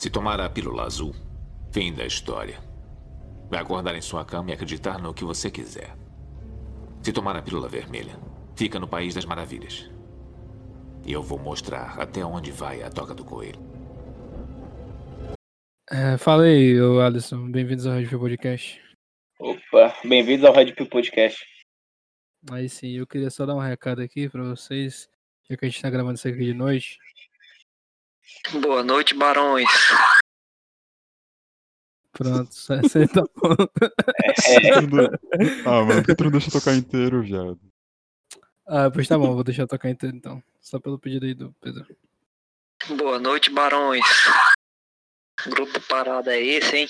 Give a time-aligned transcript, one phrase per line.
[0.00, 1.14] Se tomar a pílula azul,
[1.70, 2.58] fim da história.
[3.50, 5.94] Vai acordar em sua cama e acreditar no que você quiser.
[7.02, 8.18] Se tomar a pílula vermelha,
[8.56, 9.90] fica no País das Maravilhas.
[11.06, 13.60] E eu vou mostrar até onde vai a toca do coelho.
[15.90, 17.50] É, fala aí, ô Alisson.
[17.50, 18.80] Bem-vindos ao Red Pill Podcast.
[19.38, 21.44] Opa, bem-vindos ao Red Pill Podcast.
[22.50, 25.10] Aí sim, eu queria só dar um recado aqui pra vocês,
[25.46, 26.98] já que a gente tá gravando isso aqui de noite.
[28.60, 29.68] Boa noite, barões.
[32.12, 33.56] Pronto, você tá bom.
[35.66, 37.60] ah, mano, por que tu não deixa eu tocar inteiro, viado?
[38.66, 40.42] Ah, pois tá bom, vou deixar tocar inteiro então.
[40.60, 41.86] Só pelo pedido aí do Pedro.
[42.96, 44.06] Boa noite, barões.
[45.46, 46.88] Grupo parado é esse, hein?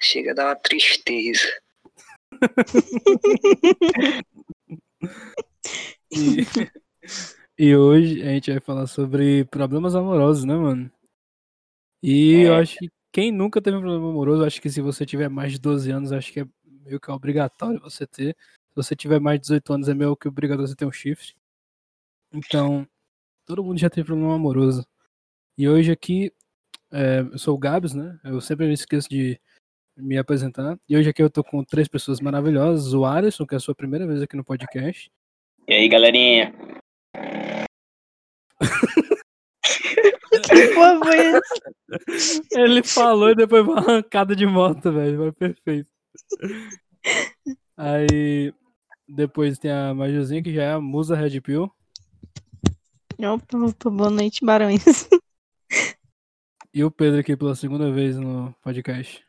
[0.00, 1.48] Chega a dar uma tristeza.
[6.10, 6.46] E,
[7.58, 10.90] e hoje a gente vai falar sobre problemas amorosos, né, mano?
[12.02, 12.60] E eu É.
[12.60, 15.58] acho que quem nunca teve um problema amoroso, acho que se você tiver mais de
[15.58, 16.46] 12 anos, acho que é
[16.84, 18.36] meio que obrigatório você ter.
[18.68, 21.34] Se você tiver mais de 18 anos, é meio que obrigatório você ter um chifre.
[22.32, 22.86] Então,
[23.46, 24.86] todo mundo já teve problema amoroso.
[25.56, 26.30] E hoje aqui,
[26.92, 28.20] é, eu sou o Gabs, né?
[28.22, 29.40] Eu sempre esqueço de
[29.96, 30.78] me apresentar.
[30.86, 32.92] E hoje aqui eu tô com três pessoas maravilhosas.
[32.92, 35.10] O Alisson, que é a sua primeira vez aqui no podcast.
[35.66, 36.54] E aí, galerinha?
[40.48, 41.54] Que porra foi essa?
[42.52, 45.18] Ele falou e depois uma arrancada de moto, velho.
[45.18, 45.90] Foi perfeito.
[47.76, 48.52] Aí
[49.08, 51.70] depois tem a Majuzinha, que já é a musa Red Pill.
[53.18, 55.08] Opa, opa, boa noite, barões.
[56.72, 59.24] E o Pedro aqui pela segunda vez no podcast.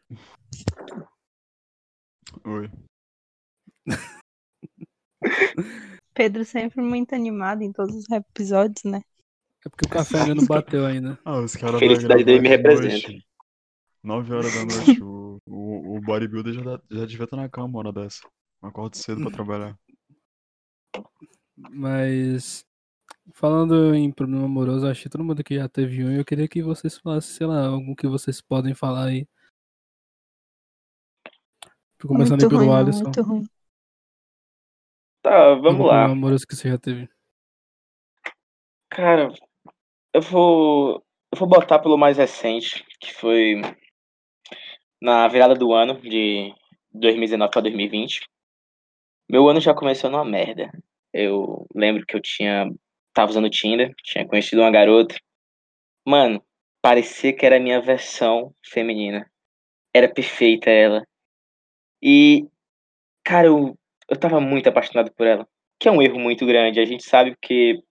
[2.43, 2.69] Oi.
[6.17, 9.03] Pedro sempre muito animado em todos os episódios, né?
[9.63, 11.19] É porque o café ainda não bateu ainda.
[11.23, 13.13] Ah, os caras Felicidade dele me representa.
[14.03, 15.03] 9 horas da noite.
[15.03, 18.27] O, o, o bodybuilder já, já devia estar na cama uma hora dessa.
[18.64, 19.77] Eu Acordo cedo pra trabalhar.
[21.55, 22.65] Mas
[23.33, 26.47] falando em problema amoroso, acho que todo mundo aqui já teve um e eu queria
[26.47, 29.27] que vocês falassem, sei lá, algum que vocês podem falar aí.
[32.02, 33.03] Começando aí muito pelo ruim, Alisson.
[33.03, 33.47] muito ruim.
[35.22, 36.05] Tá, vamos lá.
[36.05, 37.10] problema amoroso que você já teve.
[38.89, 39.33] Cara,
[40.14, 41.04] eu vou.
[41.32, 43.61] Eu vou botar pelo mais recente, que foi
[45.02, 46.54] na virada do ano, de
[46.94, 48.22] 2019 pra 2020.
[49.30, 50.72] Meu ano já começou numa merda.
[51.14, 52.72] Eu lembro que eu tinha.
[53.14, 55.16] Tava usando o Tinder, tinha conhecido uma garota.
[56.05, 56.42] Mano,
[56.82, 59.30] parecia que era a minha versão feminina.
[59.94, 61.05] Era perfeita ela.
[62.02, 62.48] E,
[63.23, 63.77] cara, eu,
[64.09, 65.47] eu tava muito apaixonado por ela.
[65.79, 66.79] Que é um erro muito grande.
[66.79, 67.83] A gente sabe que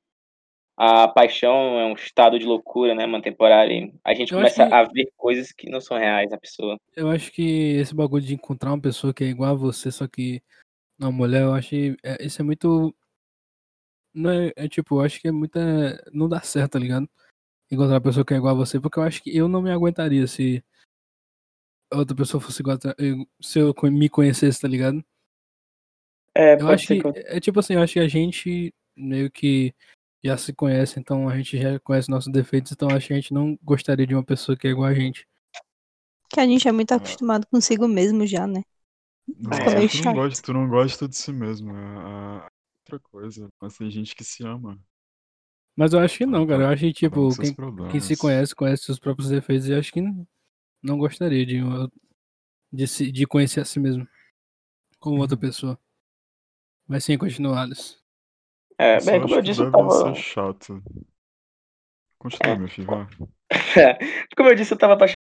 [0.77, 3.72] a paixão é um estado de loucura, né, mano, temporário.
[3.72, 6.78] e A gente Eu começa que- a ver coisas que não são reais na pessoa.
[6.94, 10.06] Eu acho que esse bagulho de encontrar uma pessoa que é igual a você, só
[10.06, 10.43] que
[10.99, 12.94] uma mulher, eu acho que é, isso é muito.
[14.15, 15.60] Não é, é tipo, eu acho que é muita.
[16.12, 17.09] Não dá certo, tá ligado?
[17.71, 19.71] Encontrar uma pessoa que é igual a você, porque eu acho que eu não me
[19.71, 20.62] aguentaria se
[21.93, 22.94] outra pessoa fosse igual a.
[23.43, 25.04] Se eu me conhecesse, tá ligado?
[26.37, 27.01] É, Eu pode acho ser que.
[27.03, 29.75] que eu- É tipo assim, eu acho que a gente meio que
[30.25, 33.33] já se conhece, então a gente já conhece nossos defeitos, então acho que a gente
[33.33, 35.27] não gostaria de uma pessoa que é igual a gente.
[36.31, 38.63] Que a gente é muito acostumado consigo mesmo já, né?
[39.29, 41.71] Não, Ficou tu, não gosta, tu não gosta de si mesmo.
[41.77, 41.83] É,
[42.47, 42.49] é
[42.85, 43.49] outra coisa.
[43.61, 44.79] Mas tem gente que se ama.
[45.77, 46.65] Mas eu acho que não, cara.
[46.65, 47.55] Eu acho que, um tipo, quem,
[47.91, 50.27] quem se conhece, conhece seus próprios defeitos e acho que não,
[50.83, 51.91] não gostaria de, uma-
[52.73, 54.09] de, se, de conhecer a si mesmo
[54.99, 55.79] como outra pessoa.
[56.89, 57.97] Mas sim, continua, Alice.
[58.79, 59.91] É, bem, como eu disse, eu tava.
[59.91, 60.83] ser chato.
[62.19, 63.07] Continua, meu filho, vai.
[64.37, 65.17] como eu disse, eu tava apaixonado.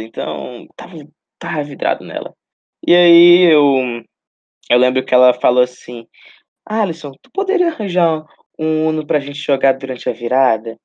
[0.00, 0.92] Então, tava,
[1.38, 2.34] tava vidrado nela.
[2.86, 4.04] E aí eu,
[4.70, 6.06] eu lembro que ela falou assim:
[6.66, 8.24] Alisson, tu poderia arranjar
[8.58, 10.78] um Uno pra gente jogar durante a virada?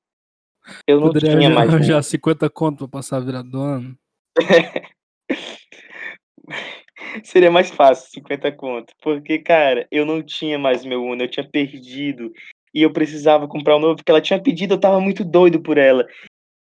[0.85, 1.74] Eu não Poderia tinha mais.
[1.74, 1.81] um.
[1.81, 2.03] já Uno.
[2.03, 3.97] 50 conto pra passar a virada do ano.
[7.24, 8.94] Seria mais fácil, 50 conto.
[9.01, 12.31] Porque, cara, eu não tinha mais meu Uno, eu tinha perdido.
[12.73, 15.77] E eu precisava comprar um novo, porque ela tinha pedido, eu tava muito doido por
[15.77, 16.06] ela.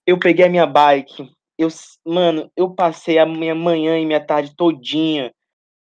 [0.06, 1.30] Eu peguei a minha bike.
[1.57, 1.69] Eu,
[2.06, 5.31] mano, eu passei a minha manhã e minha tarde todinha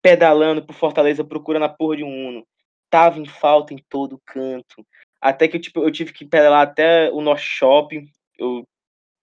[0.01, 2.47] pedalando por Fortaleza procurando a porra de um Uno.
[2.89, 4.85] Tava em falta em todo canto.
[5.19, 8.09] Até que tipo, eu tive que pedalar até o Norte Shopping.
[8.37, 8.67] Eu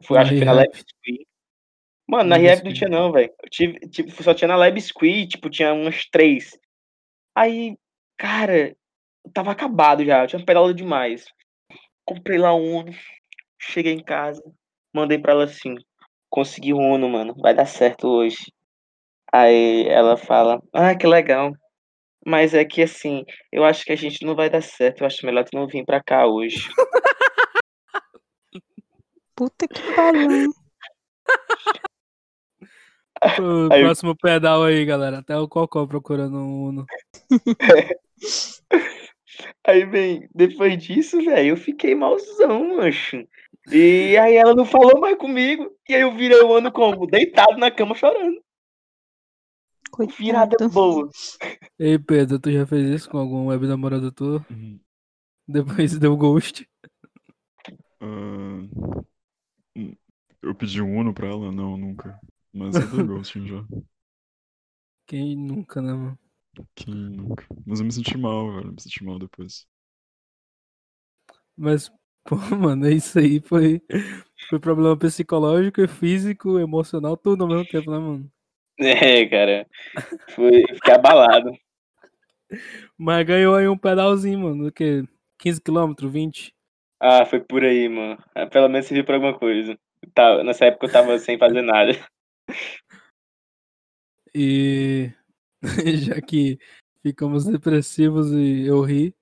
[0.05, 1.27] fui, acho que foi na Leve Street.
[2.07, 2.79] Mano, na Lab React não Squid.
[2.79, 3.33] tinha não, velho.
[3.43, 6.59] Eu tive, tipo, só tinha na Lab Squid, tipo, tinha uns três.
[7.35, 7.77] Aí,
[8.19, 8.77] cara,
[9.25, 11.25] eu tava acabado já, eu tinha pedalado demais.
[12.05, 12.93] Comprei lá um Uno,
[13.59, 14.43] cheguei em casa,
[14.95, 15.75] mandei pra ela assim,
[16.29, 18.53] consegui o Uno, mano, vai dar certo hoje.
[19.35, 21.51] Aí ela fala, ah, que legal.
[22.25, 25.27] Mas é que assim, eu acho que a gente não vai dar certo, eu acho
[25.27, 26.69] melhor tu não vir pra cá hoje.
[29.35, 30.55] Puta que pariu.
[33.73, 35.19] Aí- próximo pedal aí, galera.
[35.19, 36.87] Até o Cocó procurando um Uno.
[39.67, 43.27] Aí, bem, depois disso, velho, eu fiquei malzão, mancho.
[43.73, 45.75] E aí ela não falou mais comigo.
[45.89, 47.07] E aí eu virei o ano como?
[47.07, 48.44] Deitado na cama chorando.
[50.19, 50.71] Virada Coitado.
[50.71, 51.11] boa.
[51.79, 54.45] Ei, Pedro, tu já fez isso com algum web namorado tu?
[54.51, 54.81] Uhum.
[55.49, 56.67] Depois deu ghost.
[58.01, 58.69] Hum,
[60.43, 61.51] eu pedi um Uno pra ela?
[61.53, 62.19] Não, nunca.
[62.53, 63.65] Mas eu dei ghosting já.
[65.07, 66.19] Quem nunca, né, mano?
[66.77, 67.45] Quem nunca?
[67.67, 68.73] Mas eu me senti mal, velho.
[68.73, 69.67] Me senti mal depois.
[71.57, 71.91] Mas,
[72.25, 73.81] pô, mano, isso aí foi,
[74.49, 78.33] foi problema psicológico, e físico, emocional, tudo ao mesmo tempo, né, mano?
[78.81, 79.67] É, cara.
[80.31, 81.53] Foi, fiquei abalado.
[82.99, 85.05] Mas ganhou aí um pedalzinho, mano, do que?
[85.39, 86.55] 15 km, 20?
[87.01, 88.19] Ah, foi por aí, mano.
[88.35, 89.79] Ah, Pelo menos serviu pra alguma coisa.
[90.13, 91.93] Tá, nessa época eu tava sem fazer nada.
[94.35, 95.13] E
[96.07, 96.59] já que
[97.03, 99.15] ficamos depressivos e eu ri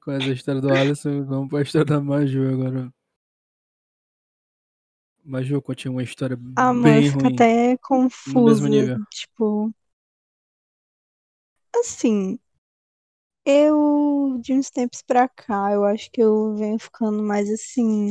[0.00, 2.95] com essa história do Alisson, vamos pra história da Maju agora.
[5.26, 7.34] Maju conte uma história Ah, bem eu ruim.
[7.34, 8.68] até confusa.
[8.68, 8.98] nível.
[9.10, 9.72] Tipo.
[11.74, 12.38] Assim.
[13.44, 18.08] Eu, de uns tempos pra cá, eu acho que eu venho ficando mais assim.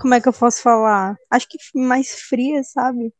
[0.00, 1.16] Como é que eu posso falar?
[1.30, 3.14] Acho que mais fria, sabe?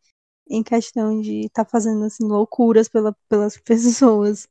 [0.50, 4.48] Em questão de estar fazendo assim loucuras pela, pelas pessoas.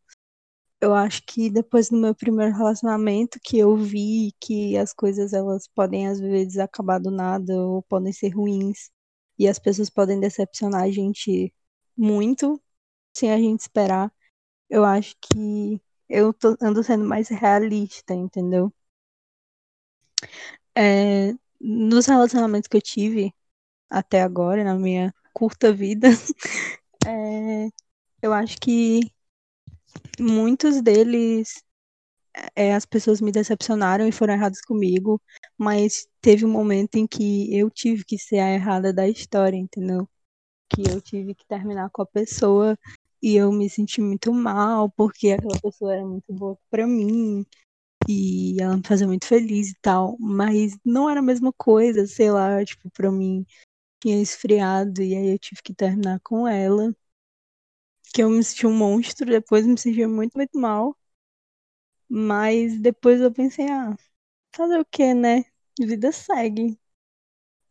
[0.81, 5.67] Eu acho que depois do meu primeiro relacionamento, que eu vi que as coisas elas
[5.67, 8.91] podem às vezes acabar do nada ou podem ser ruins
[9.37, 11.53] e as pessoas podem decepcionar a gente
[11.97, 12.61] muito
[13.15, 14.11] sem a gente esperar.
[14.69, 18.73] Eu acho que eu tô, ando sendo mais realista, entendeu?
[20.75, 23.33] É, nos relacionamentos que eu tive
[23.89, 26.09] até agora, na minha curta vida,
[27.07, 27.69] é,
[28.21, 29.01] eu acho que
[30.19, 31.63] muitos deles
[32.55, 35.21] é, as pessoas me decepcionaram e foram erradas comigo,
[35.57, 40.07] mas teve um momento em que eu tive que ser a errada da história, entendeu?
[40.69, 42.77] Que eu tive que terminar com a pessoa
[43.21, 47.45] e eu me senti muito mal porque aquela pessoa era muito boa pra mim
[48.07, 52.31] e ela me fazia muito feliz e tal, mas não era a mesma coisa, sei
[52.31, 53.45] lá, tipo, pra mim
[54.01, 56.93] tinha esfriado e aí eu tive que terminar com ela.
[58.13, 60.95] Que eu me senti um monstro, depois me senti muito, muito mal.
[62.09, 63.95] Mas depois eu pensei, ah,
[64.55, 65.45] fazer o quê, né?
[65.79, 66.79] Vida segue.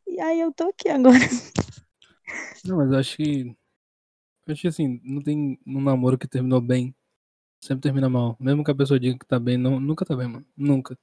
[0.06, 1.18] E aí eu tô aqui agora.
[2.64, 3.56] Não, mas eu acho que.
[4.46, 6.94] eu Acho que assim, não tem um namoro que terminou bem.
[7.62, 8.36] Sempre termina mal.
[8.40, 10.46] Mesmo que a pessoa diga que tá bem, não, nunca tá bem, mano.
[10.56, 10.98] Nunca.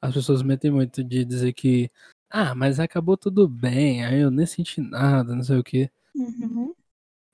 [0.00, 1.90] As pessoas metem muito de dizer que.
[2.30, 5.90] Ah, mas acabou tudo bem, aí eu nem senti nada, não sei o quê.
[6.14, 6.74] Uhum.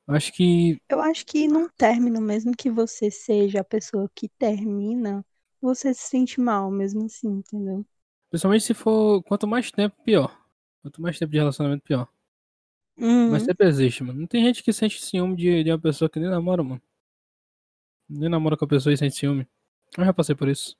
[0.08, 0.80] Eu acho que.
[0.88, 5.22] Eu acho que num término, mesmo que você seja a pessoa que termina,
[5.60, 7.84] você se sente mal mesmo assim, entendeu?
[8.30, 9.22] Principalmente se for.
[9.24, 10.34] Quanto mais tempo, pior.
[10.80, 12.08] Quanto mais tempo de relacionamento, pior.
[12.96, 13.30] Uhum.
[13.30, 14.20] Mas sempre existe, mano.
[14.20, 16.82] Não tem gente que sente ciúme de, de uma pessoa que nem namora, mano.
[18.08, 19.46] Nem namora com a pessoa e sente ciúme.
[19.96, 20.74] Eu já passei por isso.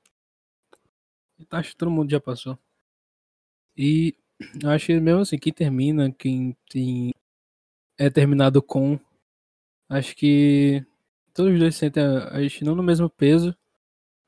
[1.51, 2.57] Acho que todo mundo já passou.
[3.77, 4.15] E
[4.61, 7.13] eu acho que mesmo assim, quem termina, quem tem,
[7.97, 8.99] é terminado com,
[9.89, 10.85] acho que
[11.33, 13.55] todos os dois sentem, a- que não no mesmo peso,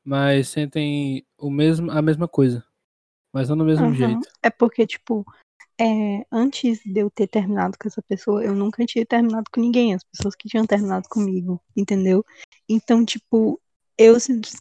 [0.04, 2.66] mas sentem o mesmo, a mesma coisa.
[3.34, 3.96] Mas não no mesmo Aham.
[3.96, 4.28] jeito.
[4.44, 5.26] É porque, tipo,
[5.80, 9.94] é, antes de eu ter terminado com essa pessoa, eu nunca tinha terminado com ninguém,
[9.94, 12.26] as pessoas que tinham terminado comigo, entendeu?
[12.70, 13.60] Então, tipo,
[13.98, 14.16] eu,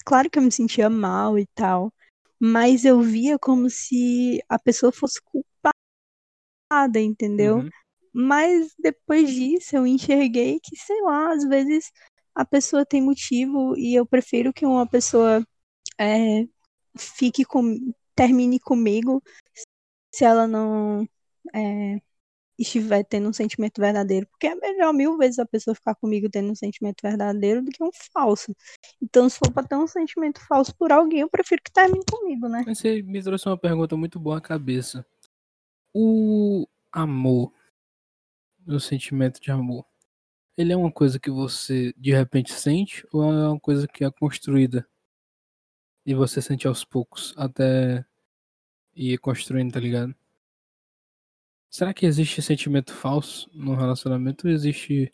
[0.04, 1.92] claro que eu me sentia mal e tal,
[2.38, 7.58] mas eu via como se a pessoa fosse culpada, entendeu?
[7.58, 7.68] Uhum.
[8.12, 11.90] Mas depois disso eu enxerguei que, sei lá, às vezes
[12.34, 15.44] a pessoa tem motivo e eu prefiro que uma pessoa
[15.98, 16.46] é,
[16.96, 19.22] fique com, termine comigo
[20.12, 21.06] se ela não
[21.54, 22.00] é,
[22.58, 24.26] estiver tendo um sentimento verdadeiro.
[24.26, 27.82] Porque é melhor mil vezes a pessoa ficar comigo tendo um sentimento verdadeiro do que
[27.82, 28.54] um falso.
[29.00, 32.48] Então, se for pra ter um sentimento falso por alguém, eu prefiro que termine comigo,
[32.48, 32.64] né?
[32.66, 35.06] Você me trouxe uma pergunta muito boa à cabeça.
[35.94, 37.52] O amor.
[38.74, 39.86] O sentimento de amor,
[40.56, 44.10] ele é uma coisa que você de repente sente ou é uma coisa que é
[44.10, 44.86] construída
[46.04, 48.04] e você sente aos poucos até
[48.94, 50.14] ir construindo, tá ligado?
[51.70, 55.12] Será que existe sentimento falso no relacionamento ou existe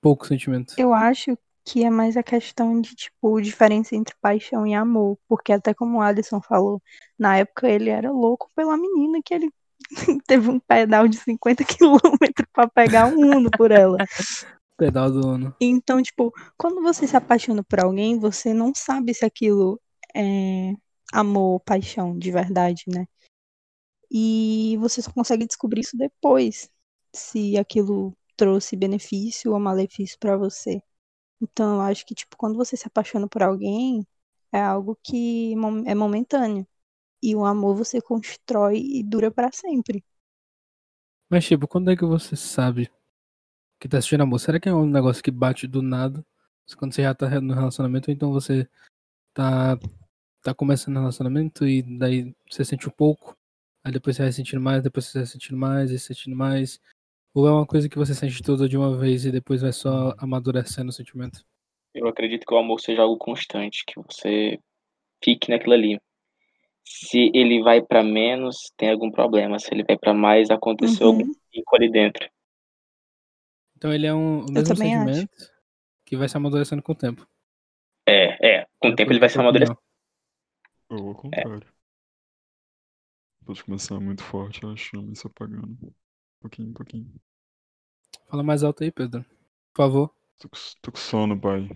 [0.00, 0.74] pouco sentimento?
[0.78, 5.18] Eu acho que é mais a questão de, tipo, diferença entre paixão e amor.
[5.28, 6.82] Porque até como o Alisson falou,
[7.18, 9.52] na época ele era louco pela menina que ele
[10.26, 13.98] teve um pedal de 50 quilômetros pra pegar um Uno por ela.
[14.76, 15.54] Pedal do Uno.
[15.60, 19.78] Então, tipo, quando você se apaixona por alguém, você não sabe se aquilo
[20.14, 20.72] é
[21.12, 23.06] amor, paixão de verdade, né?
[24.10, 26.70] E você só consegue descobrir isso depois,
[27.14, 30.82] se aquilo trouxe benefício ou malefício pra você.
[31.40, 34.06] Então, eu acho que, tipo, quando você se apaixona por alguém,
[34.52, 35.52] é algo que
[35.86, 36.66] é momentâneo.
[37.22, 40.04] E o amor você constrói e dura pra sempre.
[41.28, 42.90] Mas, tipo, quando é que você sabe
[43.78, 44.38] que tá assistindo amor?
[44.40, 46.24] Será que é um negócio que bate do nada?
[46.76, 48.68] Quando você já tá no relacionamento, ou então você
[49.34, 49.78] tá,
[50.42, 53.36] tá começando o relacionamento e daí você sente um pouco,
[53.84, 56.80] aí depois você vai sentindo mais, depois você vai sentindo mais, e sentindo mais.
[57.34, 60.14] Ou é uma coisa que você sente toda de uma vez e depois vai só
[60.18, 61.44] amadurecendo o sentimento?
[61.94, 64.58] Eu acredito que o amor seja algo constante, que você
[65.22, 65.98] fique naquilo ali.
[66.84, 69.58] Se ele vai pra menos, tem algum problema.
[69.58, 71.20] Se ele vai pra mais, aconteceu Uhum.
[71.20, 72.28] algum pico ali dentro.
[73.76, 75.26] Então ele é um, o Eu mesmo acho.
[76.04, 77.26] que vai se amadurecendo com o tempo.
[78.06, 78.66] É, é.
[78.78, 79.78] Com o tempo ele vai se amadurecendo.
[80.90, 81.66] Ou ao contrário.
[83.44, 85.94] Pode começar muito forte a chama e se apagando.
[86.40, 87.12] Pouquinho, pouquinho.
[88.26, 89.24] Fala mais alto aí, Pedro.
[89.72, 90.14] Por favor.
[90.38, 91.68] Tô com, tô com sono, pai.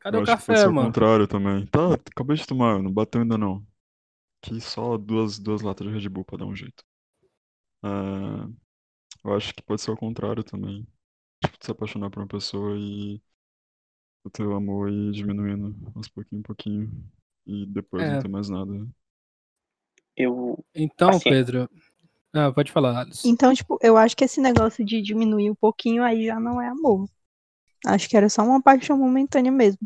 [0.00, 0.86] Cadê Eu o acho que pode café, mano?
[0.88, 1.66] contrário também.
[1.66, 3.64] Tá, acabei de tomar, não bateu ainda não.
[4.44, 6.84] Aqui só duas, duas latas de Red Bull pra dar um jeito.
[7.80, 8.48] Ah,
[9.24, 10.84] eu acho que pode ser o contrário também.
[11.44, 13.22] Tipo, se apaixonar por uma pessoa e
[14.24, 17.04] o teu amor ir diminuindo aos pouquinho em pouquinho.
[17.46, 18.14] E depois É.
[18.14, 18.72] não ter mais nada.
[20.16, 20.64] Eu.
[20.74, 21.30] Então, Assim.
[21.30, 21.70] Pedro.
[22.32, 23.28] Ah, pode falar, Alice.
[23.28, 26.66] Então, tipo, eu acho que esse negócio de diminuir um pouquinho aí já não é
[26.66, 27.08] amor.
[27.86, 29.80] Acho que era só uma paixão momentânea mesmo.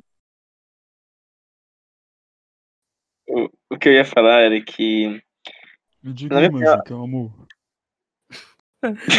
[3.37, 5.21] O, o que eu ia falar era que.
[6.03, 7.31] Me diga uma, Zé, que é o amor.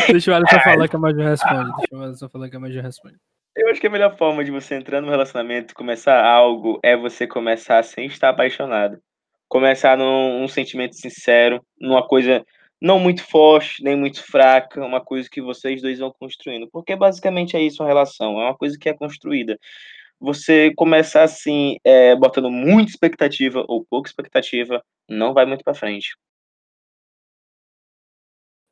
[0.10, 1.72] Deixa o Alisson falar que a Major responde.
[1.78, 3.18] Deixa o Alisson falar que a Major responde.
[3.56, 7.28] Eu acho que a melhor forma de você entrar no relacionamento, começar algo, é você
[7.28, 9.00] começar sem estar apaixonado.
[9.48, 12.44] Começar num um sentimento sincero, numa coisa
[12.82, 16.68] não muito forte, nem muito fraca, uma coisa que vocês dois vão construindo.
[16.72, 19.60] Porque basicamente é isso a relação, é uma coisa que é construída.
[20.20, 26.18] Você começar assim, é, botando muita expectativa ou pouca expectativa, não vai muito pra frente.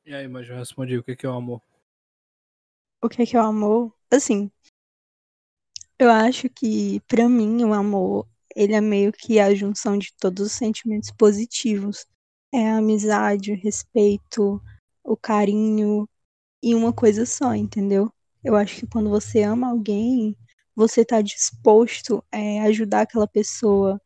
[0.05, 1.61] E aí, Major, responde o que que é o amor.
[3.01, 3.93] O que é que é o amor?
[4.11, 4.51] Assim,
[5.97, 10.47] eu acho que, pra mim, o amor, ele é meio que a junção de todos
[10.47, 12.05] os sentimentos positivos.
[12.53, 14.61] É a amizade, o respeito,
[15.03, 16.07] o carinho
[16.63, 18.11] e uma coisa só, entendeu?
[18.43, 20.35] Eu acho que quando você ama alguém,
[20.75, 24.01] você tá disposto a ajudar aquela pessoa.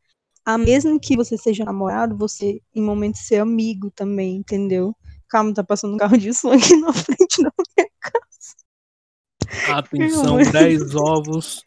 [0.45, 4.95] A mesmo que você seja namorado, você, em momentos, ser amigo também, entendeu?
[5.27, 9.77] Calma, tá passando um carro de som aqui na frente da minha casa.
[9.79, 10.51] Atenção, Meu.
[10.51, 11.63] 10 ovos.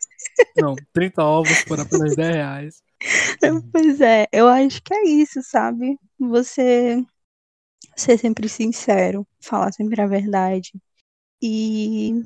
[0.56, 2.82] Não, 30 ovos por apenas 10 reais.
[3.72, 5.98] Pois é, eu acho que é isso, sabe?
[6.18, 7.04] Você
[7.96, 10.72] ser sempre sincero, falar sempre a verdade
[11.40, 12.24] e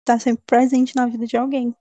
[0.00, 1.74] estar sempre presente na vida de alguém.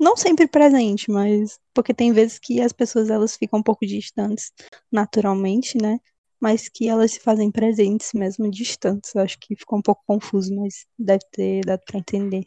[0.00, 4.50] Não sempre presente, mas porque tem vezes que as pessoas elas ficam um pouco distantes
[4.90, 5.98] naturalmente, né?
[6.40, 9.14] Mas que elas se fazem presentes mesmo distantes.
[9.14, 12.46] Eu acho que ficou um pouco confuso, mas deve ter dado pra entender.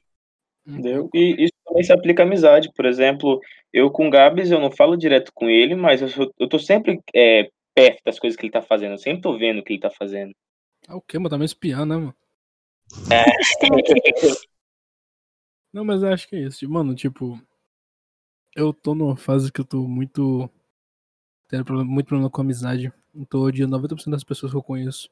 [0.65, 1.09] Entendeu?
[1.13, 2.71] E isso também se aplica à amizade.
[2.75, 3.39] Por exemplo,
[3.71, 6.57] eu com o Gabs, eu não falo direto com ele, mas eu, sou- eu tô
[6.57, 8.93] sempre é, perto das coisas que ele tá fazendo.
[8.93, 10.33] Eu sempre tô vendo o que ele tá fazendo.
[10.87, 11.29] É o quê, mano?
[11.29, 12.15] Tá me espiando, né, mano?
[15.73, 16.69] Não, mas acho que é isso.
[16.69, 17.37] Mano, tipo.
[18.55, 20.49] Eu tô numa fase que eu tô muito.
[21.47, 22.91] Tendo problema- muito problema com amizade.
[23.15, 25.09] Eu tô odiando 90% das pessoas que eu conheço.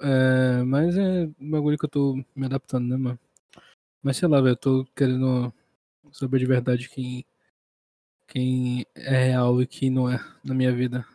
[0.00, 3.18] É, mas é um bagulho que eu tô me adaptando, né, mano?
[4.02, 5.52] Mas sei lá, velho, eu tô querendo
[6.12, 7.24] saber de verdade quem.
[8.26, 11.06] Quem é real e quem não é na minha vida.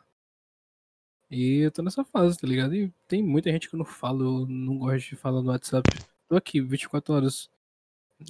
[1.29, 2.75] E eu tô nessa fase, tá ligado?
[2.75, 5.87] E tem muita gente que eu não falo, eu não gosto de falar no WhatsApp.
[6.27, 7.49] Tô aqui, 24 horas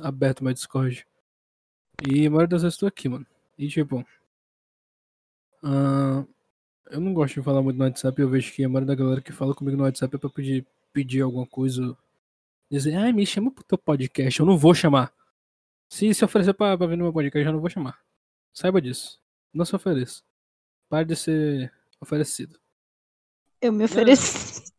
[0.01, 1.05] aberto meu Discord.
[2.08, 3.25] E a maioria das vezes tô aqui, mano.
[3.58, 4.05] E tipo.
[5.63, 6.25] ah,
[6.89, 8.19] eu não gosto de falar muito no WhatsApp.
[8.19, 10.65] Eu vejo que a maioria da galera que fala comigo no WhatsApp é pra pedir,
[10.91, 11.96] pedir alguma coisa
[12.72, 14.39] dizer, ai, me chama pro teu podcast.
[14.39, 15.13] Eu não vou chamar.
[15.89, 18.00] Se se oferecer pra, pra vir no meu podcast, eu não vou chamar.
[18.53, 19.19] Saiba disso.
[19.53, 20.22] Não se ofereça.
[20.88, 22.60] Pare de ser oferecido.
[23.62, 24.72] Eu me ofereci.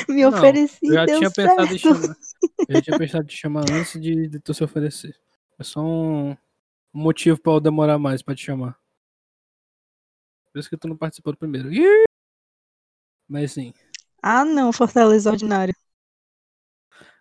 [0.08, 1.56] me Não, ofereci, Eu já tinha certo.
[1.56, 2.16] pensado em chamar.
[2.68, 5.18] Eu já tinha pensado em te chamar antes de, de tu se oferecer.
[5.58, 6.36] É só um, um
[6.92, 8.78] motivo pra eu demorar mais pra te chamar.
[10.52, 11.70] Por isso que tu não participou do primeiro.
[13.28, 13.72] Mas sim.
[14.22, 15.74] Ah, não, Fortaleza Ordinário.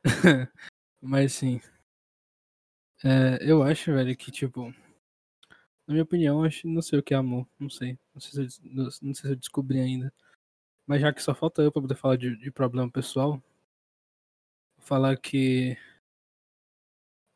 [1.02, 1.62] Mas sim.
[3.04, 4.74] É, eu acho, velho, que tipo.
[5.88, 7.48] Na minha opinião, acho, não sei o que é amor.
[7.58, 7.98] Não sei.
[8.14, 10.14] Não sei se eu, não sei se eu descobri ainda.
[10.90, 13.42] Mas já que só falta eu pra poder falar de, de problema pessoal, vou
[14.80, 15.78] falar que.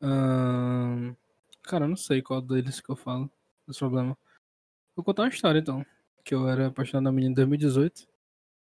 [0.02, 1.14] ahn,
[1.62, 3.30] cara, eu não sei qual deles que eu falo
[3.64, 4.18] desse problema.
[4.96, 5.86] Vou contar uma história então.
[6.24, 8.08] Que eu era apaixonado na menina em 2018.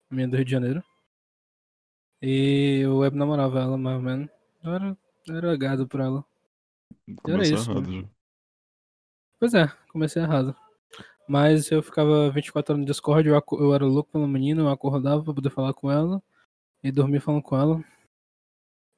[0.10, 0.84] Menina do Rio de Janeiro.
[2.22, 4.30] E eu web namorava ela, mais ou menos.
[4.62, 6.26] Eu era, eu era gado por ela.
[7.24, 8.10] Começou isso, errado né?
[9.40, 10.54] Pois é, comecei errado.
[11.28, 15.24] Mas eu ficava 24 horas no Discord, eu, eu era louco pela menina, eu acordava
[15.24, 16.22] pra poder falar com ela
[16.84, 17.84] e dormia falando com ela.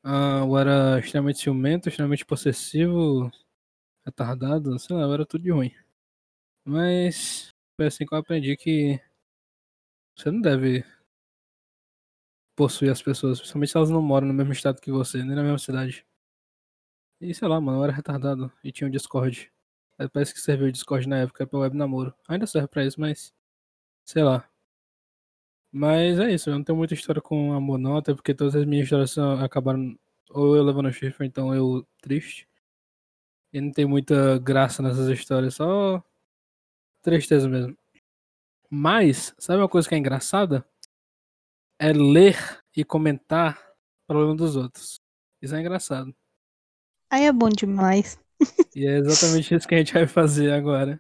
[0.06, 3.32] Ah, eu era extremamente ciumento, extremamente possessivo,
[4.06, 5.74] retardado, sei lá, eu era tudo de ruim.
[6.66, 9.02] Mas foi assim que eu aprendi que
[10.16, 10.84] você não deve
[12.56, 15.44] possuir as pessoas, principalmente se elas não moram no mesmo estado que você, nem na
[15.44, 16.04] mesma cidade.
[17.22, 19.53] E sei lá, mano, eu era retardado e tinha um Discord.
[20.12, 22.14] Parece que serviu o Discord na época pra web namoro.
[22.28, 23.34] Ainda serve pra isso, mas.
[24.06, 24.50] Sei lá.
[25.72, 28.64] Mas é isso, eu não tenho muita história com amor não, até porque todas as
[28.64, 29.98] minhas histórias acabaram
[30.30, 32.48] ou eu levando chifre, então eu triste.
[33.52, 36.04] E não tem muita graça nessas histórias, só
[37.02, 37.76] tristeza mesmo.
[38.70, 40.64] Mas, sabe uma coisa que é engraçada?
[41.80, 42.38] É ler
[42.76, 43.60] e comentar
[44.08, 45.00] problema dos outros.
[45.42, 46.16] Isso é engraçado.
[47.10, 48.23] Aí é bom demais.
[48.76, 51.00] E é exatamente isso que a gente vai fazer agora.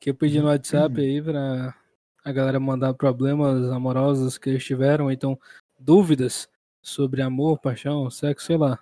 [0.00, 1.74] Que eu pedi no WhatsApp aí pra
[2.24, 5.38] a galera mandar problemas amorosos que eles tiveram, então
[5.78, 6.48] dúvidas
[6.80, 8.78] sobre amor, paixão, sexo, sei lá.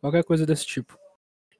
[0.00, 0.98] Qualquer coisa desse tipo.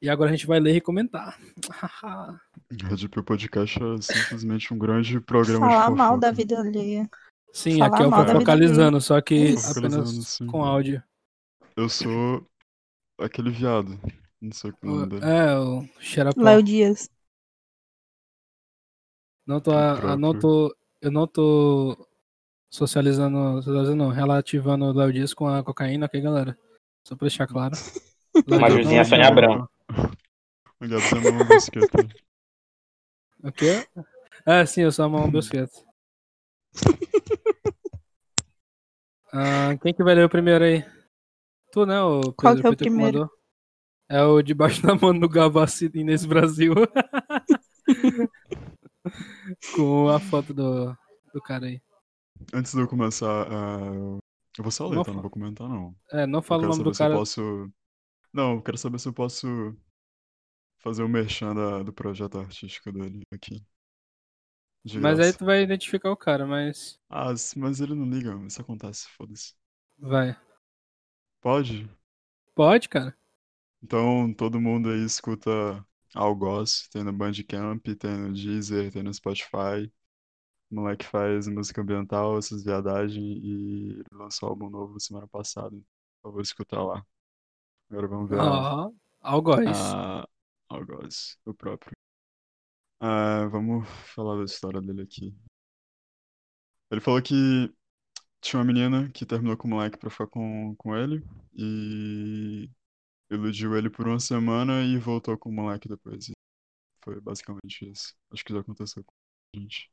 [0.02, 1.38] E agora a gente vai ler e comentar.
[2.70, 7.08] Red Pill Podcast é simplesmente um grande programa Falar de mal da vida alheia.
[7.52, 9.78] Sim, Falar aqui é o focalizando, só que Isso.
[9.78, 10.46] apenas sim.
[10.46, 11.02] com áudio.
[11.76, 12.46] Eu sou
[13.18, 13.98] aquele viado.
[14.44, 15.24] Não sei o nome dele.
[15.24, 16.42] É, o Xerapó.
[16.42, 17.08] Léo Dias.
[19.46, 22.06] Não tô, a- não tô, eu não tô
[22.70, 26.58] socializando, socializando não, relativando o Léo Dias com a cocaína, ok, galera?
[27.04, 27.74] Só pra deixar claro.
[28.46, 29.68] Uma Juzinha Sônia Abrão.
[30.80, 31.98] O Gabs é uma bisqueta.
[33.42, 33.86] O quê?
[34.44, 35.72] É, sim, eu sou a mão bisqueta.
[39.32, 40.84] Ah, quem que vai ler o primeiro aí?
[41.72, 42.34] Tu, né, o Pedro?
[42.34, 43.30] Qual que é o Peter primeiro?
[44.08, 46.74] É o debaixo da mão do Gavassi nesse Brasil.
[49.74, 50.96] com a foto do,
[51.32, 51.80] do cara aí.
[52.52, 54.18] Antes de eu começar, ah, eu-
[54.58, 55.12] vou só ler, Não tá?
[55.12, 55.94] Não vou comentar, não.
[56.12, 57.14] É, não fala o nome do cara.
[57.14, 57.70] eu posso...
[58.32, 59.46] Não, eu quero saber se eu posso
[60.78, 63.64] fazer o merchan da- do projeto artístico dele aqui.
[64.84, 67.00] De Mas aí tu vai identificar o cara, mas.
[67.08, 69.54] Ah, mas ele não liga, isso acontece, foda-se.
[69.98, 70.36] Vai.
[71.40, 71.88] Pode?
[72.54, 73.16] Pode, cara.
[73.84, 75.50] Então, todo mundo aí escuta
[76.14, 79.92] Algoz, tem no Bandcamp, tem no Deezer, tem no Spotify.
[80.70, 85.76] O moleque faz música ambiental, essas viadagens, e ele lançou álbum novo semana passada.
[86.22, 87.04] Por favor, escutar lá.
[87.90, 88.92] Agora vamos ver a, Ó,
[89.22, 89.96] algoz.
[90.22, 90.28] a
[90.68, 91.96] Algoz, o próprio.
[93.00, 95.32] Ah, vamos falar da história dele aqui.
[96.90, 97.34] Ele falou que
[98.40, 102.70] tinha uma menina que terminou com o moleque pra ficar com, com ele e
[103.30, 106.30] iludiu ele por uma semana e voltou com o moleque depois.
[107.02, 108.14] Foi basicamente isso.
[108.32, 109.12] Acho que já aconteceu com
[109.54, 109.90] a gente.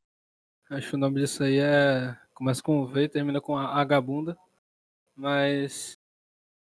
[0.69, 2.17] Acho que o nome disso aí é.
[2.33, 4.37] Começa com V e termina com a Agabunda.
[5.15, 5.93] Mas.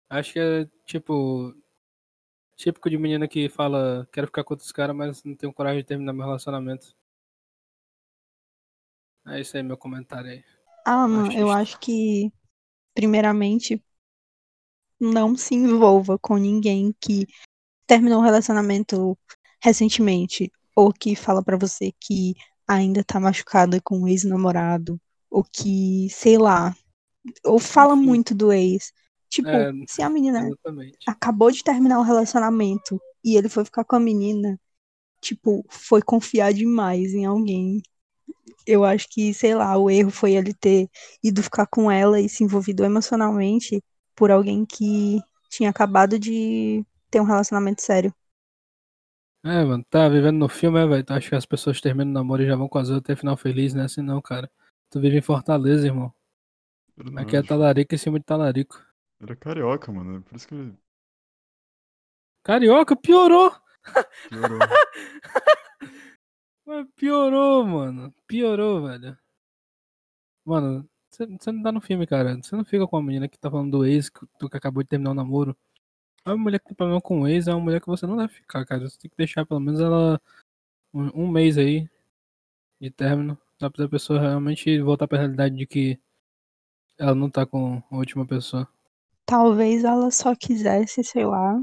[0.08, 1.54] Acho que é tipo.
[2.56, 5.86] Típico de menina que fala quero ficar com outros caras, mas não tenho coragem de
[5.86, 6.94] terminar meu relacionamento.
[9.26, 10.44] É isso aí, meu comentário aí.
[10.84, 12.32] Ah, mano, eu acho que,
[12.94, 13.82] primeiramente,
[15.00, 17.26] não se envolva com ninguém que
[17.86, 19.18] terminou um relacionamento
[19.62, 22.34] recentemente ou que fala pra você que
[22.66, 26.74] ainda tá machucada com o ex-namorado ou que, sei lá,
[27.44, 28.92] ou fala muito do ex.
[29.28, 30.98] Tipo, É, se a menina Exatamente.
[31.06, 34.58] acabou de terminar um relacionamento e ele foi ficar com a menina,
[35.20, 37.82] tipo, foi confiar demais em alguém.
[38.66, 40.88] Eu acho que, sei lá, o erro foi ele ter
[41.22, 43.82] ido ficar com ela e se envolvido emocionalmente
[44.16, 48.14] por alguém que, tinha acabado de ter um relacionamento sério.
[49.44, 51.04] É, mano, tá vivendo no filme, é, velho?
[51.04, 53.16] Tu acha que as pessoas terminam o namoro e já vão com as outras até
[53.16, 53.84] final feliz, né?
[53.84, 54.50] Assim não, cara.
[54.90, 56.12] Tu vive em Fortaleza, irmão.
[56.98, 57.48] Aqui é Verdade.
[57.48, 58.84] talarico em cima de talarico.
[59.20, 60.22] É carioca, mano.
[60.22, 60.74] Por isso que
[62.42, 63.52] Carioca piorou!
[64.28, 64.58] piorou.
[66.66, 68.14] Mas piorou, mano.
[68.26, 69.16] Piorou, velho.
[70.44, 72.36] Mano, você você não tá no filme, cara.
[72.36, 74.82] Você não fica com a menina que tá falando do ex, que tu que acabou
[74.82, 75.56] de terminar o namoro.
[76.24, 78.32] A mulher que tem problema com o ex é uma mulher que você não deve
[78.32, 78.88] ficar, cara.
[78.88, 80.20] Você tem que deixar pelo menos ela
[80.92, 81.88] um, um mês aí
[82.80, 83.38] de término.
[83.58, 85.98] Dá pra pessoa realmente voltar pra realidade de que
[86.98, 88.68] ela não tá com a última pessoa.
[89.24, 91.60] Talvez ela só quisesse, sei lá,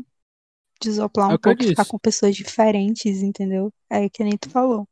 [0.81, 3.71] desoplar É um eu pouco ficar com pessoas diferentes, entendeu?
[3.89, 4.87] É que nem tu falou.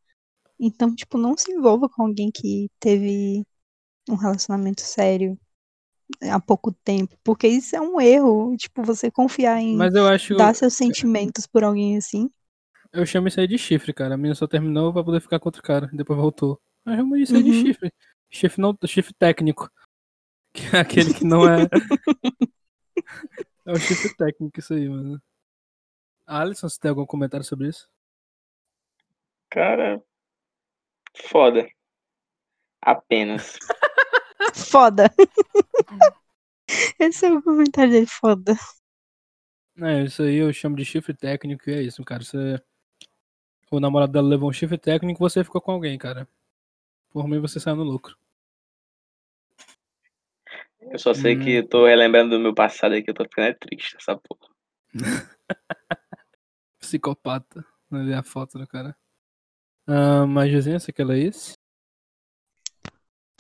[0.60, 3.44] Então, tipo, não se envolva com alguém que teve
[4.14, 5.38] um relacionamento sério
[6.30, 10.36] há pouco tempo, porque isso é um erro, tipo, você confiar em Mas eu acho.
[10.36, 12.30] dar seus sentimentos por alguém assim.
[12.92, 14.16] Eu chamo isso aí de chifre, cara.
[14.16, 15.90] A menina só terminou pra poder ficar com outro cara.
[15.94, 16.60] Depois voltou.
[16.86, 17.62] Eu chamo isso aí de Uhum.
[17.68, 17.94] chifre.
[18.30, 19.70] Chifre não, chifre técnico.
[20.54, 21.62] Que é aquele que não é.
[23.66, 25.22] é o chifre técnico, isso aí, mano.
[26.28, 27.88] Alisson, você tem algum comentário sobre isso?
[29.50, 30.04] Cara,
[31.30, 31.66] foda.
[32.82, 33.58] Apenas.
[34.72, 35.10] Foda.
[37.00, 38.56] Esse é o comentário dele, foda.
[39.82, 42.24] É, isso aí eu chamo de chifre técnico e é isso, cara.
[42.24, 42.62] Você...
[43.70, 46.28] O namorado dela levou um chifre técnico e você ficou com alguém, cara.
[47.10, 48.18] Por mim você saiu no lucro.
[50.82, 51.40] Eu só sei Hum.
[51.44, 54.50] que eu tô relembrando do meu passado aqui, eu tô ficando é triste essa porra.
[56.80, 57.64] Psicopata.
[57.90, 58.96] Não ver a foto do cara.
[59.88, 61.54] Ah, mas Josinha, você quer ler isso?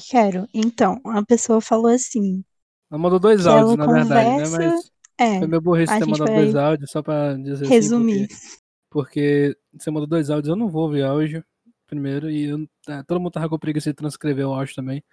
[0.09, 0.47] Quero.
[0.53, 2.43] Então, a pessoa falou assim.
[2.91, 4.43] Ela mandou dois áudios, na verdade, né?
[4.43, 7.35] conversa- Mas É, foi meu burrice a ter gente mandado vai dois áudios só pra
[7.35, 8.25] dizer resumir.
[8.25, 8.49] assim.
[8.89, 11.43] Porque, porque você mandou dois áudios, eu não vou ouvir áudio
[11.87, 12.29] primeiro.
[12.29, 15.03] E eu- é, todo mundo tava com preguiça de transcrever o áudio também.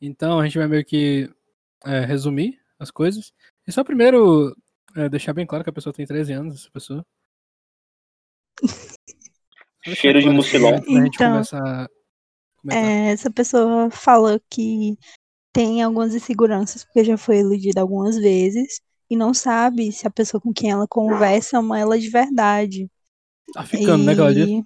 [0.00, 1.30] Então a gente vai meio que
[1.84, 3.32] é, resumir as coisas.
[3.66, 4.56] E só primeiro
[4.96, 7.04] é, deixar bem claro que a pessoa tem 13 anos, essa pessoa.
[9.84, 10.52] Cheiro de gente
[10.88, 11.88] Então, a comentar.
[12.70, 14.96] É, essa pessoa falou que
[15.52, 20.40] tem algumas inseguranças porque já foi iludida algumas vezes e não sabe se a pessoa
[20.40, 22.90] com quem ela conversa ama ela de verdade.
[23.52, 24.46] Tá ficando, né, Claudia?
[24.46, 24.64] E-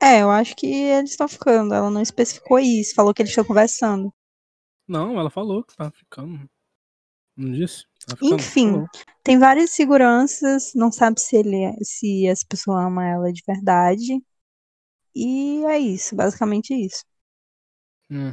[0.00, 1.74] É, eu acho que eles estão ficando.
[1.74, 4.14] Ela não especificou isso, falou que eles estão conversando.
[4.86, 6.48] Não, ela falou que tá ficando.
[7.36, 7.84] Não disse?
[8.06, 8.72] Tá ficando, Enfim.
[8.72, 8.86] falou.
[9.22, 14.22] Tem várias seguranças, não sabe se ele é- se essa pessoa ama ela de verdade.
[15.20, 17.04] E é isso, basicamente isso.
[18.08, 18.32] Hum.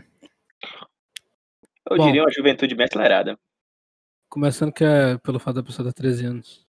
[1.90, 2.06] Eu Bom.
[2.06, 3.40] diria uma juventude bem acelerada.
[4.30, 6.68] Começando que é pelo fato da pessoa ter 13 anos.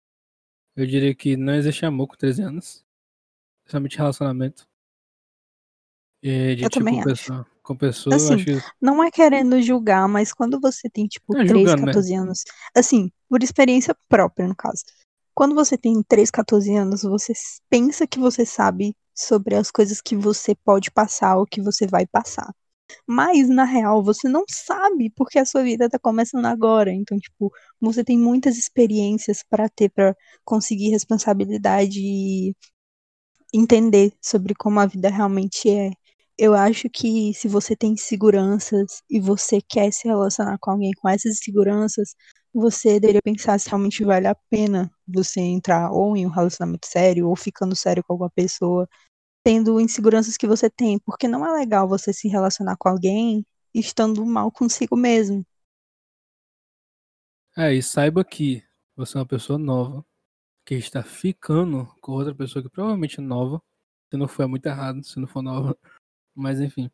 [0.77, 2.85] Eu diria que não existe amor com 13 anos.
[3.65, 4.69] Principalmente relacionamento.
[6.23, 7.09] E de Eu tipo também acho.
[7.09, 8.59] pessoa, com pessoa, Assim, eu acho que.
[8.81, 11.87] Não é querendo julgar, mas quando você tem, tipo, É 3, julgando, né?
[11.87, 12.45] 14 anos.
[12.73, 14.85] Assim, por experiência própria, no caso.
[15.35, 17.33] Quando você tem 3, 14 anos, você
[17.69, 22.07] pensa que você sabe sobre as coisas que você pode passar ou que você vai
[22.07, 22.53] passar.
[23.07, 26.93] Mas, na real, você não sabe porque a sua vida tá começando agora.
[26.93, 32.55] Então, tipo, você tem muitas experiências para ter, para conseguir responsabilidade e
[33.55, 35.91] entender sobre como a vida realmente é.
[36.39, 41.09] Eu acho que se você tem inseguranças e você quer se relacionar com alguém com
[41.09, 42.15] essas inseguranças,
[42.53, 47.29] você deveria pensar se realmente vale a pena você entrar ou em um relacionamento sério
[47.29, 48.89] ou ficando sério com alguma pessoa,
[49.45, 54.25] tendo inseguranças que você tem, porque não é legal você se relacionar com alguém estando
[54.27, 55.45] mal consigo mesmo.
[57.57, 58.65] É, e saiba que
[58.97, 60.05] você é uma pessoa nova.
[60.67, 63.63] Que está ficando com outra pessoa que provavelmente é nova.
[64.11, 65.77] Se não for é muito errado, se não for nova.
[66.35, 66.91] Mas enfim.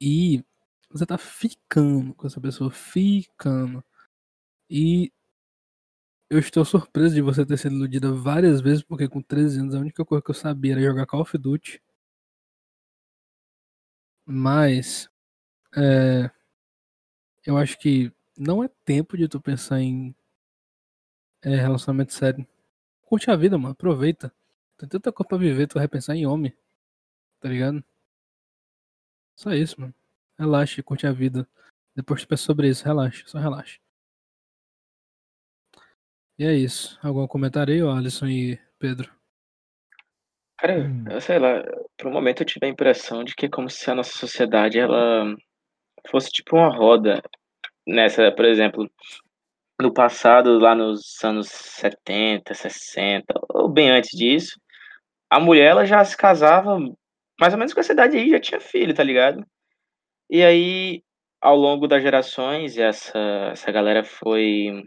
[0.00, 0.44] E
[0.90, 3.84] você tá ficando com essa pessoa, ficando.
[4.70, 5.12] E
[6.30, 9.80] eu estou surpreso de você ter sido iludida várias vezes, porque com 13 anos a
[9.80, 11.82] única coisa que eu sabia era jogar Call of Duty.
[14.26, 15.10] Mas
[15.76, 16.30] é,
[17.44, 20.14] eu acho que não é tempo de tu pensar em
[21.42, 22.46] é, relacionamento sério.
[23.02, 23.72] Curte a vida, mano.
[23.72, 24.32] Aproveita.
[24.78, 26.54] Tem tanta coisa pra viver, tu vai pensar em homem.
[27.40, 27.82] Tá ligado?
[29.36, 29.94] Só isso, mano.
[30.38, 31.48] Relaxa, curte a vida.
[31.96, 33.78] Depois tu pensa sobre isso, relaxa, só relaxa.
[36.38, 36.98] E é isso.
[37.02, 39.10] Algum comentário aí, Alisson e Pedro?
[40.58, 41.62] Cara, eu sei lá,
[41.96, 44.78] por um momento eu tive a impressão de que é como se a nossa sociedade
[44.78, 45.34] ela
[46.10, 47.22] fosse tipo uma roda
[47.86, 48.90] nessa, por exemplo,
[49.80, 54.60] no passado, lá nos anos 70, 60, ou bem antes disso,
[55.30, 56.78] a mulher ela já se casava
[57.40, 59.44] mais ou menos com essa idade aí, já tinha filho, tá ligado?
[60.28, 61.02] E aí,
[61.40, 63.18] ao longo das gerações, essa,
[63.52, 64.84] essa galera foi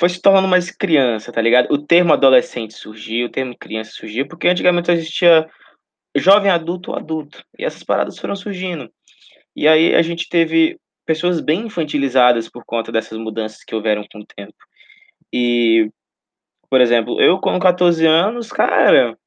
[0.00, 1.72] foi se tornando mais criança, tá ligado?
[1.72, 5.48] O termo adolescente surgiu, o termo criança surgiu, porque antigamente existia
[6.16, 7.44] jovem adulto ou adulto.
[7.58, 8.88] E essas paradas foram surgindo.
[9.56, 14.20] E aí a gente teve pessoas bem infantilizadas por conta dessas mudanças que houveram com
[14.20, 14.54] o tempo.
[15.32, 15.90] E,
[16.70, 19.18] por exemplo, eu com 14 anos, cara,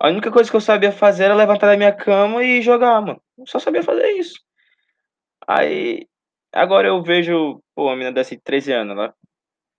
[0.00, 3.20] a única coisa que eu sabia fazer era levantar da minha cama e jogar, mano.
[3.36, 4.38] Eu só sabia fazer isso.
[5.46, 6.06] Aí,
[6.52, 9.14] agora eu vejo, pô, uma menina dessa de 13 anos, ela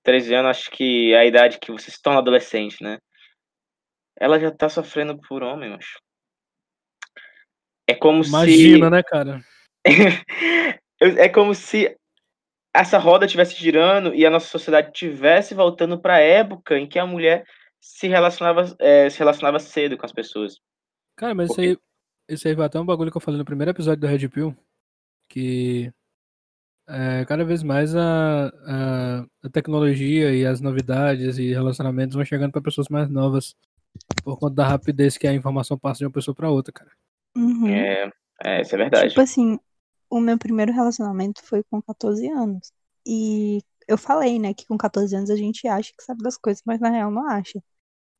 [0.03, 2.97] 13 anos, acho que é a idade que você se torna adolescente, né?
[4.19, 5.99] Ela já tá sofrendo por homem, macho.
[7.87, 8.91] É como Imagina, se.
[8.91, 9.41] né, cara?
[10.99, 11.95] é como se
[12.73, 16.99] essa roda estivesse girando e a nossa sociedade estivesse voltando para a época em que
[16.99, 17.45] a mulher
[17.79, 20.59] se relacionava, é, se relacionava cedo com as pessoas.
[21.15, 21.79] Cara, mas Porque- isso
[22.29, 24.27] aí, isso aí vai até um bagulho que eu falei no primeiro episódio do Red
[24.29, 24.55] Pill,
[25.29, 25.91] que
[26.87, 32.51] é, cada vez mais a, a, a tecnologia e as novidades e relacionamentos vão chegando
[32.51, 33.55] para pessoas mais novas
[34.23, 36.91] por conta da rapidez que a informação passa de uma pessoa para outra, cara.
[37.35, 37.67] Uhum.
[37.67, 38.09] É,
[38.43, 39.09] é, isso é verdade.
[39.09, 39.59] Tipo assim,
[40.09, 42.71] o meu primeiro relacionamento foi com 14 anos.
[43.07, 46.61] E eu falei, né, que com 14 anos a gente acha que sabe das coisas,
[46.65, 47.61] mas na real não acha.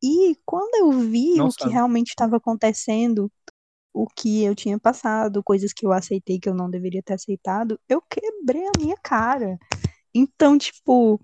[0.04, 1.74] E quando eu vi Não o que sabe.
[1.74, 3.32] realmente estava acontecendo,
[3.94, 7.80] o que eu tinha passado, coisas que eu aceitei que eu não deveria ter aceitado,
[7.90, 9.58] eu quebrei a minha cara.
[10.14, 11.20] Então, tipo,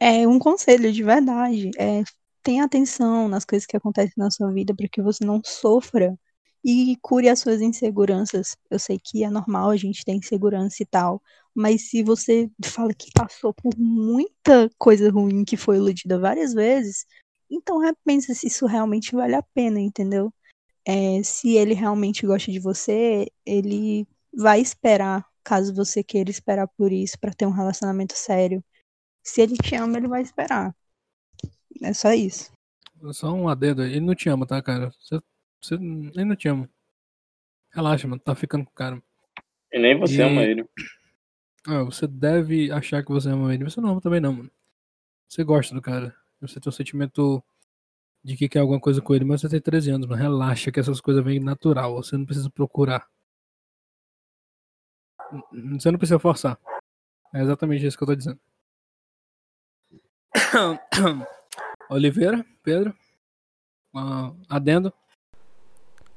[0.00, 1.70] é um conselho de verdade.
[1.78, 2.02] É,
[2.42, 6.18] tenha atenção nas coisas que acontecem na sua vida para que você não sofra
[6.64, 8.56] e cure as suas inseguranças.
[8.70, 11.22] Eu sei que é normal a gente ter insegurança e tal,
[11.54, 17.06] mas se você fala que passou por muita coisa ruim, que foi iludida várias vezes,
[17.50, 20.32] então repensa se isso realmente vale a pena, entendeu?
[20.84, 26.92] É, se ele realmente gosta de você, ele vai esperar, caso você queira esperar por
[26.92, 28.64] isso, para ter um relacionamento sério.
[29.22, 30.74] Se ele te ama, ele vai esperar.
[31.82, 32.50] É só isso.
[33.12, 33.82] Só um adendo.
[33.82, 34.90] Ele não te ama, tá, cara?
[35.00, 35.20] Você,
[35.60, 36.68] você, não te ama.
[37.70, 38.20] Relaxa, mano.
[38.20, 39.02] Tá ficando com o cara.
[39.72, 40.64] E nem você E- ama ele.
[41.66, 44.50] Ah, você deve achar que você ama ele, mas você não ama também não, mano.
[45.28, 46.16] Você gosta do cara.
[46.40, 47.42] Você tem um sentimento
[48.24, 50.20] de que quer alguma coisa com ele, mas você tem 13 anos, mano.
[50.22, 51.94] Relaxa que essas coisas vêm natural.
[51.96, 53.06] Você não precisa procurar.
[55.74, 56.58] Você não precisa forçar.
[57.34, 58.40] É exatamente isso que eu tô dizendo.
[61.90, 62.96] Oliveira, Pedro.
[63.94, 64.92] Ah, adendo.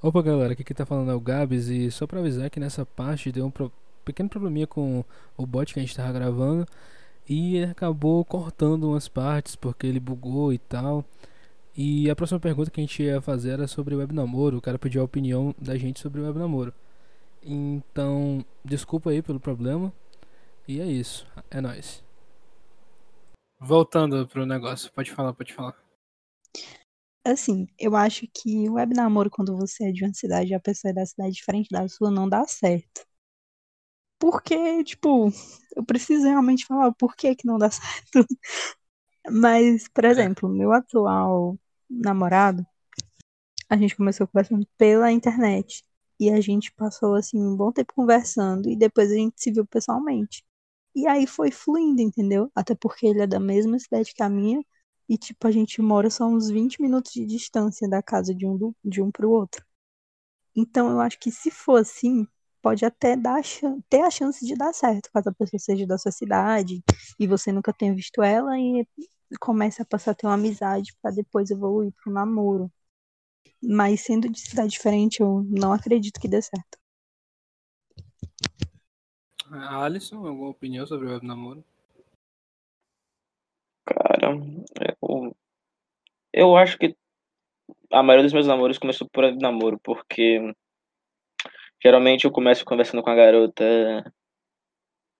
[0.01, 2.85] Opa, galera, aqui quem tá falando é o Gabs e só pra avisar que nessa
[2.85, 3.71] parte deu um pro-
[4.03, 5.03] pequeno probleminha com
[5.37, 6.65] o bot que a gente tava gravando
[7.29, 11.05] e acabou cortando umas partes porque ele bugou e tal.
[11.77, 14.57] E a próxima pergunta que a gente ia fazer era sobre o web namoro.
[14.57, 16.73] O cara pediu a opinião da gente sobre o web namoro.
[17.43, 19.93] Então, desculpa aí pelo problema.
[20.67, 21.27] E é isso.
[21.51, 22.03] É nóis.
[23.61, 24.91] Voltando pro negócio.
[24.91, 25.75] Pode falar, pode falar.
[27.25, 30.59] Assim, eu acho que o web namoro, quando você é de uma cidade e a
[30.59, 33.03] pessoa é da cidade diferente da sua, não dá certo.
[34.19, 35.29] Porque, tipo,
[35.75, 38.25] eu preciso realmente falar o porquê que não dá certo.
[39.29, 41.57] Mas, por exemplo, meu atual
[41.89, 42.65] namorado,
[43.69, 45.83] a gente começou conversando pela internet.
[46.19, 48.69] E a gente passou, assim, um bom tempo conversando.
[48.69, 50.43] E depois a gente se viu pessoalmente.
[50.95, 52.51] E aí foi fluindo, entendeu?
[52.55, 54.61] Até porque ele é da mesma cidade que a minha.
[55.11, 58.55] E, tipo, a gente mora só uns 20 minutos de distância da casa de um,
[58.55, 59.61] do, de um pro outro.
[60.55, 62.25] Então, eu acho que se for assim,
[62.61, 63.41] pode até dar,
[63.89, 66.81] ter a chance de dar certo, caso a pessoa seja da sua cidade
[67.19, 68.87] e você nunca tenha visto ela e
[69.37, 72.71] comece a passar a ter uma amizade para depois evoluir pro namoro.
[73.61, 76.79] Mas sendo de cidade diferente, eu não acredito que dê certo.
[79.51, 81.65] Alisson, alguma opinião sobre o namoro?
[84.21, 84.37] Cara,
[85.01, 85.35] eu,
[86.31, 86.95] eu acho que
[87.91, 90.39] a maioria dos meus namoros começou por namoro, porque
[91.83, 93.65] geralmente eu começo conversando com a garota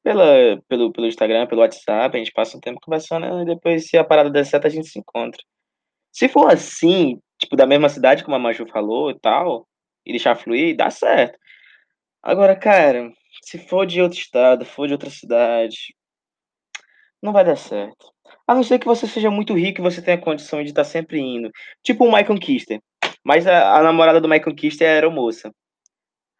[0.04, 3.98] pela, pelo, pelo Instagram, pelo WhatsApp, a gente passa um tempo conversando e depois, se
[3.98, 5.42] a parada der certo, a gente se encontra.
[6.12, 9.68] Se for assim, tipo, da mesma cidade, como a Maju falou e tal,
[10.06, 11.40] e deixar fluir, dá certo.
[12.22, 13.12] Agora, cara,
[13.44, 15.96] se for de outro estado, for de outra cidade,
[17.22, 18.11] não vai dar certo.
[18.52, 21.22] A não ser que você seja muito rico e você tenha condição de estar sempre
[21.22, 21.50] indo.
[21.82, 22.82] Tipo o Michael Kister.
[23.24, 25.56] Mas a, a namorada do Michael Kister era moça.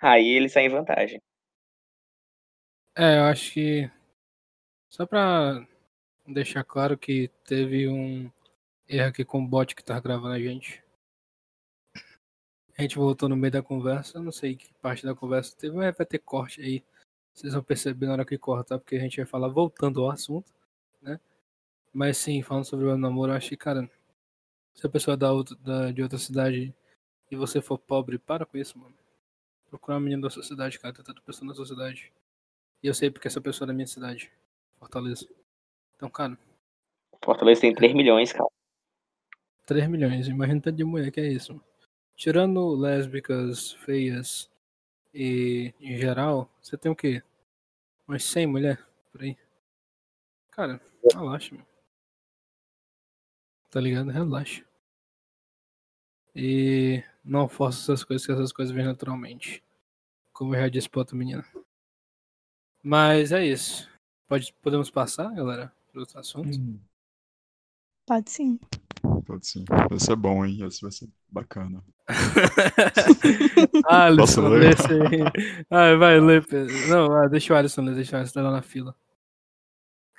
[0.02, 1.22] Aí ele sai em vantagem.
[2.98, 3.90] É, eu acho que.
[4.90, 5.66] Só pra
[6.28, 8.30] deixar claro que teve um
[8.90, 10.84] erro aqui com o bot que tava gravando a gente.
[12.78, 15.96] A gente voltou no meio da conversa, não sei que parte da conversa teve, mas
[15.96, 16.84] vai ter corte aí.
[17.34, 20.52] Vocês vão perceber na hora que cortar, porque a gente vai falar voltando ao assunto?
[21.94, 23.90] Mas sim, falando sobre o namoro, eu acho que, cara,
[24.74, 26.74] se a pessoa é da outra, da, de outra cidade
[27.30, 28.96] e você for pobre, para com isso, mano.
[29.70, 32.12] Procurar uma menina da sua cidade, cara, tem tanta pessoa na sua cidade.
[32.84, 34.32] E eu sei porque essa pessoa é da minha cidade,
[34.80, 35.28] Fortaleza.
[35.96, 36.38] Então, cara,
[37.24, 38.50] Fortaleza tem 3 milhões, cara.
[39.66, 41.54] 3 milhões, imagina tanto de mulher que é isso.
[41.54, 41.64] mano.
[42.16, 44.50] Tirando lésbicas, feias
[45.14, 47.22] e em geral, você tem o quê?
[48.08, 49.38] Umas 100 mulheres por aí.
[50.50, 50.82] Cara,
[51.14, 51.71] relaxa, mano.
[53.72, 54.12] Tá ligado?
[54.12, 54.64] Relaxa.
[56.36, 59.64] E não força essas coisas, que essas coisas vêm naturalmente.
[60.34, 61.44] Como eu já disse pra outra menina.
[62.84, 63.90] Mas é isso.
[64.28, 66.58] Pode, podemos passar, galera, para outro assunto?
[66.58, 66.80] Hum,
[68.06, 68.60] Pode sim.
[69.26, 69.64] pode sim.
[69.92, 70.66] Esse é bom, hein?
[70.66, 71.84] Esse vai ser bacana.
[73.88, 74.74] Alisson, Posso lê ler?
[74.74, 75.64] esse aí.
[75.70, 76.46] Ah, vai ler.
[76.90, 78.96] Não, ah, deixa o Alisson ler, deixa o Alisson tá lá na fila.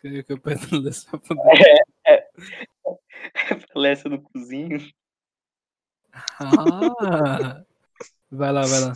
[0.01, 1.37] Que, que o Pedro lê só pra
[3.75, 4.79] Lessa do cozinho.
[6.41, 7.63] Ah!
[8.31, 8.93] Vai lá, vai lá.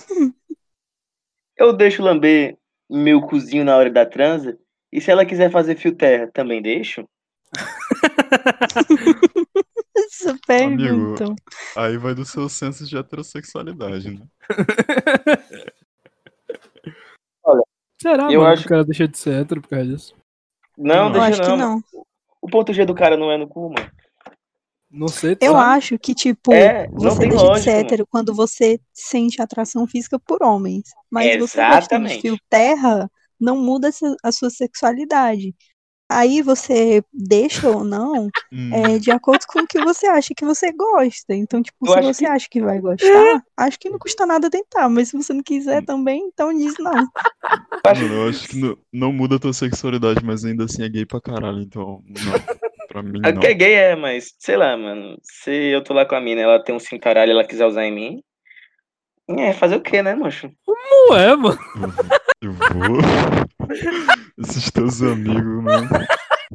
[1.57, 2.57] Eu deixo lamber
[2.89, 4.59] meu cozinho na hora da transa.
[4.93, 7.07] E se ela quiser fazer fio terra, também deixo?
[9.97, 11.25] Essa pergunta.
[11.77, 14.27] Aí vai do seu senso de heterossexualidade, né?
[18.01, 20.15] Será, Eu mano, acho- que o cara deixa de ser hétero por causa disso?
[20.77, 21.57] Não, Eu deixa acho que não.
[21.57, 21.85] não.
[22.43, 23.91] O ponto G do cara não é no cu, mano.
[24.91, 25.77] Não sei, Eu sabe?
[25.77, 30.19] acho que, tipo, É, você deixa de lógica, ser hétero quando você sente atração física
[30.19, 30.85] por homens.
[31.11, 32.21] Mas você gostando de Exatamente.
[32.23, 33.91] fio terra não muda
[34.23, 35.55] a sua sexualidade.
[36.09, 40.45] Aí você deixa ou não Hum, é de acordo com o que você acha que
[40.45, 41.35] você gosta.
[41.35, 44.49] Então, tipo, Eu se você que- acha que vai gostar, acho que não custa nada
[44.49, 44.89] tentar.
[44.89, 46.93] Mas se você não quiser também, então diz não.
[47.85, 51.05] Mano, eu acho que não, não muda a tua sexualidade, mas ainda assim é gay
[51.05, 52.66] pra caralho, então não.
[52.97, 53.41] Pra mim A não.
[53.43, 55.19] que é gay é, mas sei lá, mano.
[55.23, 57.85] Se eu tô lá com a mina, ela tem um cintaralho e ela quiser usar
[57.85, 58.23] em mim.
[59.29, 60.51] É, fazer o quê, né, mancho?
[60.67, 61.59] Não é, mano.
[62.41, 62.99] Eu vou.
[64.39, 65.89] Esses teus amigos, mano.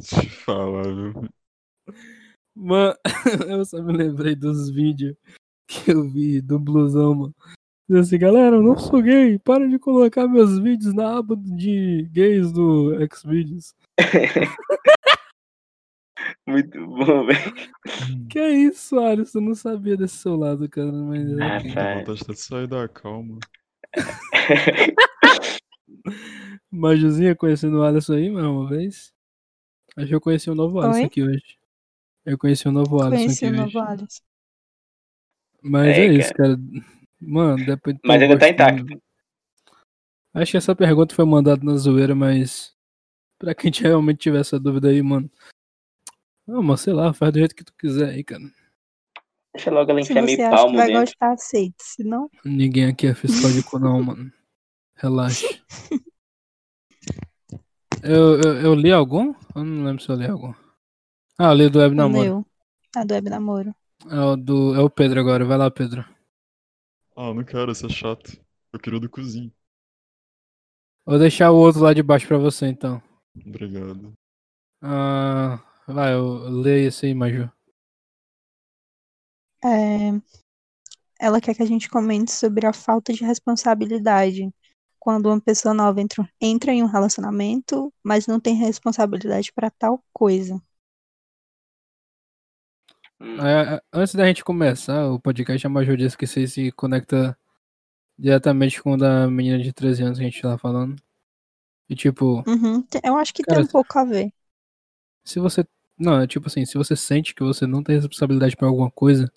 [0.01, 1.29] Te falar, viu?
[2.55, 2.95] Mano,
[3.47, 5.15] eu só me lembrei dos vídeos
[5.67, 7.35] que eu vi do blusão, mano.
[7.89, 12.07] Diz assim, galera, eu não sou gay, para de colocar meus vídeos na aba de
[12.11, 13.75] gays do Xvideos.
[16.47, 18.27] Muito bom, velho.
[18.29, 19.39] Que é isso, Alisson?
[19.39, 22.03] Eu não sabia desse seu lado, cara, mas é Ah, pai.
[22.05, 23.39] vontade de sair da calma.
[26.71, 29.13] Majuzinha conhecendo o Alisson aí, mais uma vez.
[29.97, 31.05] Acho que eu conheci um novo Alisson Oi?
[31.05, 31.57] aqui hoje.
[32.25, 33.73] Eu conheci um novo Alisson Conheci aqui o hoje.
[33.75, 34.21] novo Alisson.
[35.61, 36.57] Mas É, é, isso, cara.
[37.19, 39.03] Mano, depois de Mas ainda tá gostando- intacto.
[40.33, 42.73] Acho que essa pergunta foi mandada na zoeira, mas
[43.37, 45.29] pra quem realmente tiver essa dúvida aí, mano.
[46.47, 48.43] Ah, mas sei lá, faz do jeito que tu quiser aí, cara.
[49.53, 51.01] Deixa logo ela Se enfiar você meio acha que palmo vai dentro.
[51.01, 51.75] gostar, aceite.
[51.83, 54.31] Se não, Ninguém aqui é fiscal de cu, não, mano.
[54.95, 55.47] Relaxa.
[58.03, 59.33] Eu, eu, eu li algum?
[59.55, 60.53] Eu não lembro se eu li algum.
[61.37, 62.23] Ah, eu li do Web o Namoro.
[62.23, 62.45] meu.
[62.95, 63.75] A do Web Namoro.
[64.09, 65.45] É o, do, é o Pedro agora.
[65.45, 66.01] Vai lá, Pedro.
[67.15, 68.31] Ah, eu não quero, isso é chato.
[68.73, 69.51] Eu queria o do cozinho.
[71.05, 73.01] Vou deixar o outro lá de baixo pra você, então.
[73.45, 74.13] Obrigado.
[74.81, 75.59] Ah,
[75.91, 77.49] vai, eu leio esse aí, Maju.
[79.63, 80.21] É,
[81.19, 84.53] Ela quer que a gente comente sobre a falta de responsabilidade
[84.99, 90.03] quando uma pessoa nova entra, entra em um relacionamento, mas não tem responsabilidade para tal
[90.13, 90.61] coisa.
[93.19, 93.37] Hum.
[93.39, 97.37] É, é, antes da gente começar o podcast, a Maju disse que você se conecta
[98.17, 100.95] diretamente com o da menina de 13 anos que a gente tava falando.
[101.89, 104.31] E tipo, Uhum, Eu acho que Cara, tem um pouco a ver.
[105.23, 105.65] se você.
[106.01, 109.31] Não, é tipo assim, se você sente que você não tem responsabilidade por alguma coisa,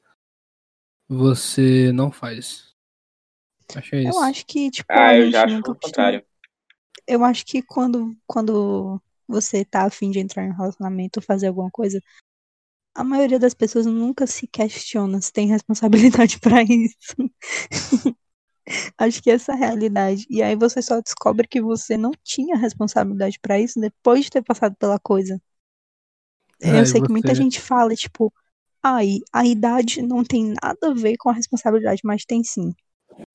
[1.09, 2.73] você não faz.
[3.75, 4.19] Acho que é isso.
[4.19, 6.25] Eu acho que, tipo, Ah, a eu gente já acho nunca o costuma- contrário.
[7.07, 11.49] Eu acho que quando, quando você tá afim de entrar em um relacionamento ou fazer
[11.49, 12.01] alguma coisa,
[12.95, 15.47] a maioria das pessoas nunca se questiona se tem
[16.27, 17.15] responsabilidade pra isso.
[18.97, 20.27] Acho que essa é a realidade.
[20.31, 24.43] E aí você só descobre que você não tinha responsabilidade pra isso depois de ter
[24.43, 25.39] passado pela coisa.
[26.62, 28.32] É, Eu e sei que muita gente fala, tipo,
[28.82, 32.72] ai, a idade não tem nada a ver com a responsabilidade, mas tem sim.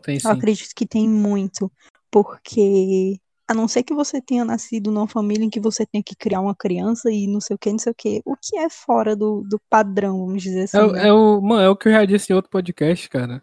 [0.04, 0.28] Tem sim.
[0.28, 1.72] Eu acredito que tem muito,
[2.12, 6.16] porque A não ser que você tenha nascido numa família em que você tem que
[6.16, 8.22] criar uma criança e não sei o que, não sei o que.
[8.24, 10.78] O que é fora do, do padrão, vamos dizer assim.
[10.78, 11.08] É, o- né?
[11.08, 13.42] é o, mano, é o que eu já disse em outro podcast, cara.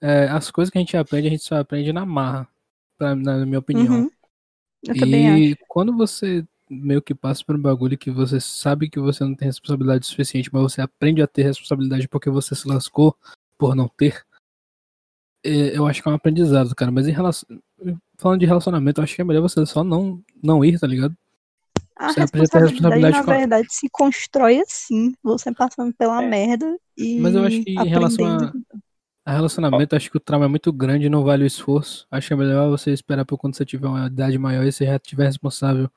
[0.00, 2.46] É, as coisas que a gente aprende, a gente só aprende na marra,
[2.96, 4.02] pra- na minha opinião.
[4.02, 4.10] Uhum.
[4.84, 5.42] Eu também acho.
[5.42, 9.34] E quando você meio que passa por um bagulho que você sabe que você não
[9.34, 13.16] tem responsabilidade suficiente, mas você aprende a ter responsabilidade porque você se lascou
[13.56, 14.24] por não ter,
[15.44, 16.90] é, eu acho que é um aprendizado, cara.
[16.90, 17.48] Mas em relação.
[18.16, 21.16] Falando de relacionamento, eu acho que é melhor você só não, não ir, tá ligado?
[21.94, 26.28] A Você responsabilidade, responsabilidade na com verdade, se constrói assim, você passando pela É.
[26.28, 28.64] merda e Mas eu acho que em relação a, aprendendo.
[29.24, 32.06] a relacionamento, acho que o trauma é muito grande e não vale o esforço.
[32.10, 34.86] Acho que é melhor você esperar por quando você tiver uma idade maior e você
[34.86, 35.90] já tiver responsável.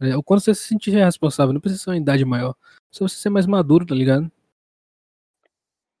[0.00, 2.54] É, quando você se sentir responsável, não precisa ser uma idade maior.
[2.90, 4.30] Só você ser mais maduro, tá ligado?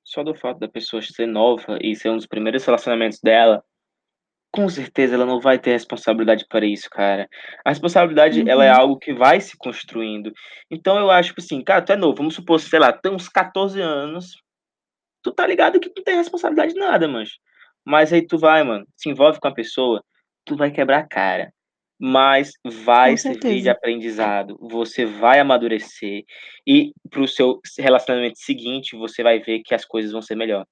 [0.04, 3.62] Só do fato da pessoa ser nova e ser um dos primeiros relacionamentos dela,
[4.52, 7.28] com certeza ela não vai ter responsabilidade para isso, cara.
[7.64, 8.80] A responsabilidade, ela é Uhum.
[8.80, 10.32] algo que vai se construindo.
[10.70, 13.28] Então eu acho que assim, cara, tu é novo, vamos supor, sei lá, tem uns
[13.28, 14.34] 14 anos,
[15.22, 17.36] tu tá ligado que tu não tem responsabilidade de nada, mancho.
[17.84, 20.02] Mas aí tu vai, mano, se envolve com a pessoa,
[20.44, 21.52] tu vai quebrar a cara.
[22.00, 24.56] Mas vai servir de aprendizado.
[24.60, 26.24] Você vai amadurecer.
[26.66, 30.64] E pro seu relacionamento seguinte, você vai ver que as coisas vão ser melhor.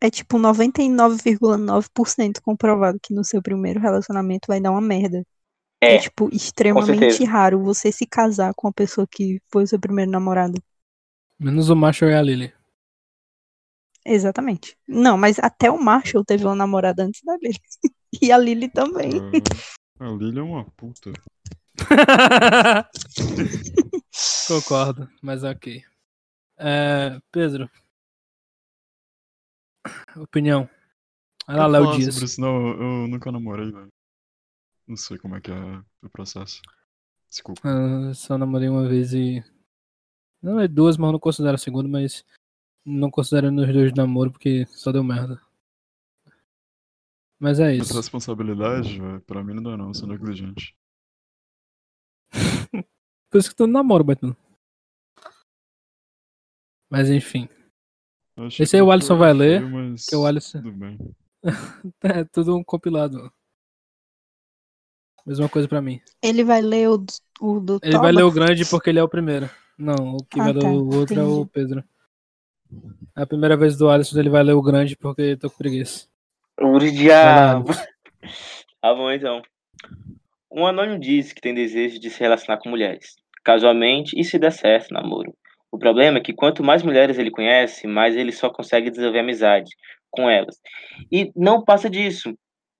[0.00, 5.22] É tipo 99,9% comprovado que no seu primeiro relacionamento vai dar uma merda.
[5.80, 10.10] É, tipo extremamente raro você se casar com a pessoa que foi o seu primeiro
[10.10, 10.58] namorado.
[11.38, 12.52] Menos o Marshall e a Lily.
[14.06, 14.78] Exatamente.
[14.86, 17.58] Não, mas até o Marshall teve uma namorada antes da Lily.
[18.22, 19.10] E a Lily também.
[20.00, 21.12] Ah, a Lily é uma puta.
[24.48, 25.82] Concordo, mas ok.
[26.56, 27.68] É, Pedro.
[30.16, 30.66] Opinião.
[31.46, 32.14] Vai lá, Léo Dias.
[32.14, 33.92] sobre isso, não, eu nunca namorei, velho.
[34.86, 36.62] Não sei como é que é o processo.
[37.28, 37.60] Desculpa.
[37.64, 39.44] Ah, só namorei uma vez e.
[40.40, 42.24] Não é duas, mas eu não considero a segunda, mas
[42.86, 45.40] não considero nos dois de namoro porque só deu merda.
[47.38, 47.96] Mas é Essa isso.
[47.96, 50.74] responsabilidade, velho, pra mim não dá não, eu sou negligente.
[53.30, 54.04] Por isso que tu não namoro.
[56.90, 57.48] Mas enfim.
[58.36, 60.98] Achei Esse aí o Alisson vai ler, mas que o Alisson- Tudo bem.
[62.02, 63.30] É tudo um compilado.
[65.26, 66.00] Mesma coisa pra mim.
[66.22, 68.04] Ele vai ler o, do- o do Ele Toba?
[68.04, 69.50] vai ler o grande porque ele é o primeiro.
[69.76, 71.50] Não, o que Ah, vai ler tá, o outro é o entendi.
[71.50, 71.84] Pedro.
[73.16, 75.58] É a primeira vez do Alisson, ele vai ler o grande porque eu tô com
[75.58, 76.06] preguiça.
[76.60, 77.72] O diabo.
[78.80, 79.42] Tá bom, então.
[80.50, 84.52] Um anônimo diz que tem desejo de se relacionar com mulheres, casualmente e se der
[84.52, 85.34] certo, namoro.
[85.72, 89.70] O problema é que quanto mais mulheres ele conhece, mais ele só consegue desenvolver amizade
[90.10, 90.56] com elas.
[91.10, 92.32] E não passa disso.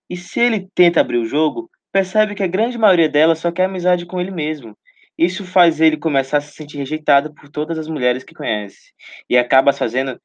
[0.09, 3.65] E se ele tenta abrir o jogo, percebe que a grande maioria delas só quer
[3.65, 4.77] amizade com ele mesmo.
[5.19, 8.93] Isso faz ele começar a se sentir rejeitado por todas as mulheres que conhece.
[9.29, 10.21] E acaba fazendo.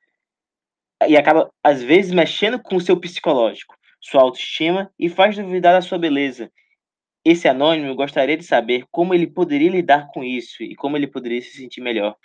[1.07, 5.81] E acaba, às vezes, mexendo com o seu psicológico sua autoestima e faz duvidar da
[5.81, 6.51] sua beleza.
[7.23, 11.39] Esse anônimo gostaria de saber como ele poderia lidar com isso e como ele poderia
[11.39, 12.17] se sentir melhor.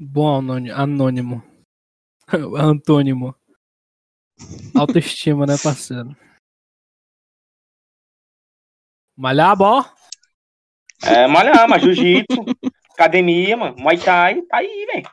[0.00, 0.36] Bom
[0.72, 1.42] anônimo.
[2.56, 3.34] Antônimo.
[4.74, 6.16] Autoestima, né, parceiro?
[9.16, 9.84] Malhar, bó.
[11.02, 12.44] É, malhar, mas jiu-jitsu,
[12.92, 15.10] academia, mano, muay thai, tá aí, velho.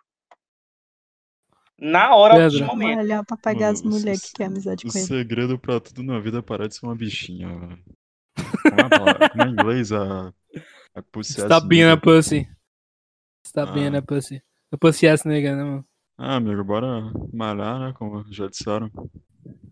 [1.80, 2.60] Na hora Pedro.
[2.60, 3.00] do momento.
[3.00, 5.08] Olhar pra pegar as mulheres o- que querem amizade O com ele.
[5.08, 7.84] segredo pra tudo na vida é parar de ser uma bichinha, velho.
[8.64, 9.30] Como é, a palavra?
[9.30, 10.28] Como é em inglês a,
[10.96, 12.48] a pussy ass Stop being a pussy.
[13.46, 13.74] Stop Ah.
[13.74, 14.42] being a pussy.
[14.72, 15.86] A pussy ass nigga, né, mano?
[16.18, 17.02] Ah, amigo, bora
[17.34, 17.94] malhar, né?
[17.98, 18.92] Como já disseram.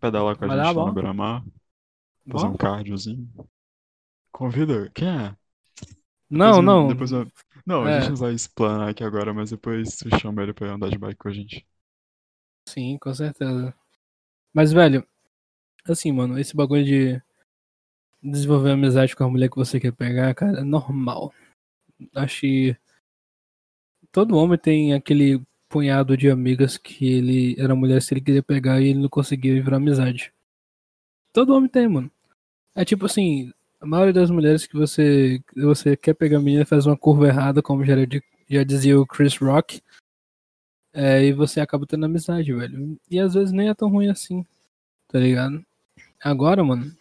[0.02, 0.88] Pedalar com a Malhar, gente lá bom.
[0.88, 1.44] no Beira-Mar.
[2.32, 2.54] Fazer Bom?
[2.54, 3.30] um cardiozinho.
[4.32, 4.90] Convida.
[4.94, 5.36] Quem é?
[6.30, 6.88] Não, Depois não.
[6.88, 7.28] Depois eu-
[7.66, 8.00] Não, a É.
[8.02, 10.98] gente não vai explanar aqui agora, mas depois tu chama ele pra ir andar de
[10.98, 11.66] bike com a gente.
[12.68, 13.74] Sim, com certeza.
[14.54, 15.06] Mas, velho,
[15.88, 17.22] assim, mano, esse bagulho de
[18.24, 21.34] desenvolver amizade com a mulher que você quer pegar, cara, é normal.
[22.16, 22.78] Acho que
[24.12, 28.82] todo homem tem aquele punhado de amigas que ele era mulher se ele queria pegar
[28.82, 30.34] e ele não conseguia virar amizade.
[31.34, 32.12] Todo homem tem, mano.
[32.76, 36.86] É tipo assim, a maioria das mulheres que você, você quer pegar a menina faz
[36.86, 37.96] uma curva errada, como já,
[38.50, 39.82] já dizia o Chris Rock.
[40.92, 43.00] É, e você acaba tendo amizade, velho.
[43.10, 44.46] E às vezes nem é tão ruim assim,
[45.08, 45.64] tá ligado?
[46.22, 46.94] Agora, mano,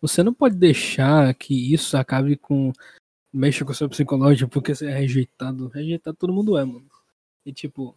[0.00, 2.72] você não pode deixar que isso acabe com.
[3.32, 5.68] mexa com o seu psicológico porque você é rejeitado.
[5.68, 6.86] Rejeitado todo mundo é, mano.
[7.44, 7.96] E tipo.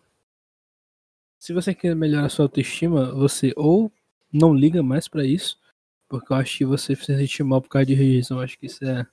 [1.37, 3.91] Se você quer melhorar sua autoestima, você ou
[4.33, 5.59] não liga mais pra isso,
[6.07, 8.65] porque eu acho que você se sentir mal por causa de rejeição, eu acho que
[8.65, 9.05] isso é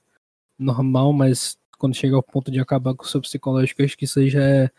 [0.57, 4.05] normal, mas quando chega ao ponto de acabar com o seu psicológico, eu acho que
[4.05, 4.71] isso já é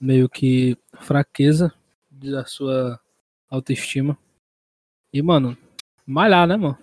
[0.00, 1.72] meio que fraqueza
[2.10, 3.00] da sua
[3.48, 4.16] autoestima.
[5.12, 5.56] E, mano,
[6.06, 6.78] malhar, né, mano?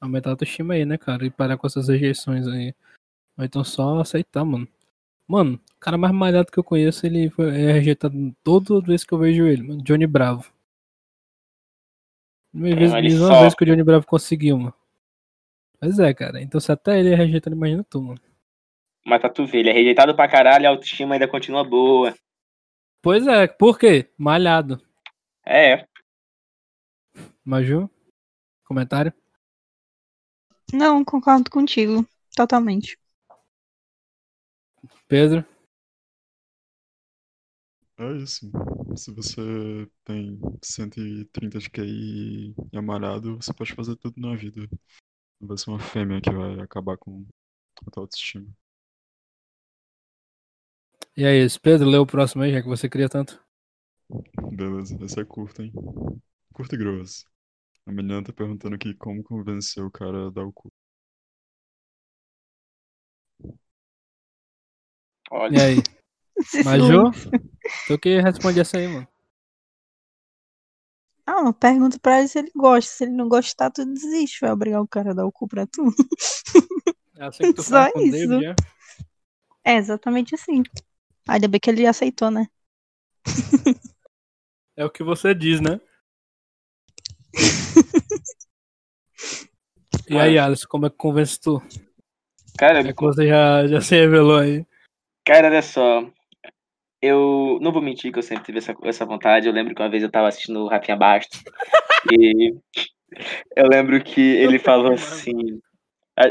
[0.00, 1.26] Aumentar a autoestima aí, né, cara?
[1.26, 2.74] E parar com essas rejeições aí.
[3.36, 4.68] Ou então só aceitar, mano.
[5.26, 9.12] Mano, o cara mais malhado que eu conheço, ele foi, é rejeitado toda vez que
[9.12, 9.82] eu vejo ele, mano.
[9.82, 10.51] Johnny Bravo.
[12.52, 14.74] Uma vez, uma só- vez que o Johnny Bravo conseguiu, mano.
[15.80, 16.40] Pois é, cara.
[16.40, 18.20] Então se até ele é rejeitado, imagina tu, mano.
[19.04, 22.14] Mas tá tu vê, ele é rejeitado pra caralho, a autoestima ainda continua boa.
[23.02, 24.08] Pois é, por quê?
[24.16, 24.80] Malhado.
[25.44, 25.84] É,
[27.44, 27.90] Maju?
[28.64, 29.12] Comentário?
[30.72, 32.06] Não, concordo contigo.
[32.36, 32.96] Totalmente.
[35.08, 35.44] Pedro?
[37.98, 38.50] É isso.
[38.96, 44.68] Se você tem 130 de QI e é malhado, você pode fazer tudo na vida.
[45.40, 47.26] Não vai ser uma fêmea que vai acabar com
[47.86, 48.46] a tua autoestima.
[51.16, 51.60] E é isso.
[51.60, 53.42] Pedro, lê o próximo aí, já que você queria tanto.
[54.52, 55.72] Beleza, esse é curto, hein?
[56.52, 57.26] Curto e grosso.
[57.86, 60.70] A menina tá perguntando aqui como convencer o cara a dar o cu.
[65.32, 65.56] olha.
[65.56, 65.82] E aí?
[66.64, 67.10] Maju?
[67.86, 69.08] Tu que responde essa aí, mano.
[71.26, 72.90] Ah, pergunta pra ele se ele gosta.
[72.90, 74.40] Se ele não gostar, tu desiste.
[74.40, 75.94] Vai obrigar o cara a dar o cu pra tu.
[77.16, 78.28] É assim que tu Só isso.
[78.28, 78.54] David, é?
[79.64, 80.62] É exatamente assim.
[81.28, 82.46] Ainda bem que ele aceitou, né?
[84.74, 85.78] É o que você diz, né?
[90.08, 91.62] E aí, Alisson, como é que convence tu?
[92.58, 94.66] Cara, É que você já, já se revelou aí.
[95.24, 96.04] Cara, olha só.
[97.02, 99.48] Eu não vou mentir que eu sempre tive essa, essa vontade.
[99.48, 101.42] Eu lembro que uma vez eu tava assistindo o Rafinha Bastos.
[102.12, 102.54] e
[103.56, 105.60] eu lembro que ele falou assim.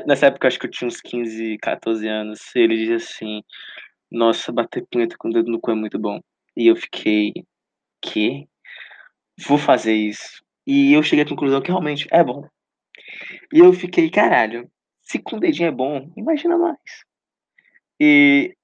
[0.07, 2.55] Nessa época acho que eu tinha uns 15, 14 anos.
[2.55, 3.41] Ele dizia assim:
[4.09, 6.19] Nossa, bater punheta com o dedo no cu é muito bom.
[6.55, 7.33] E eu fiquei.
[8.01, 8.47] Que?
[9.45, 10.41] Vou fazer isso.
[10.65, 12.47] E eu cheguei à conclusão que realmente é bom.
[13.53, 14.69] E eu fiquei, caralho,
[15.01, 16.79] se com o dedinho é bom, imagina mais.
[17.99, 18.55] E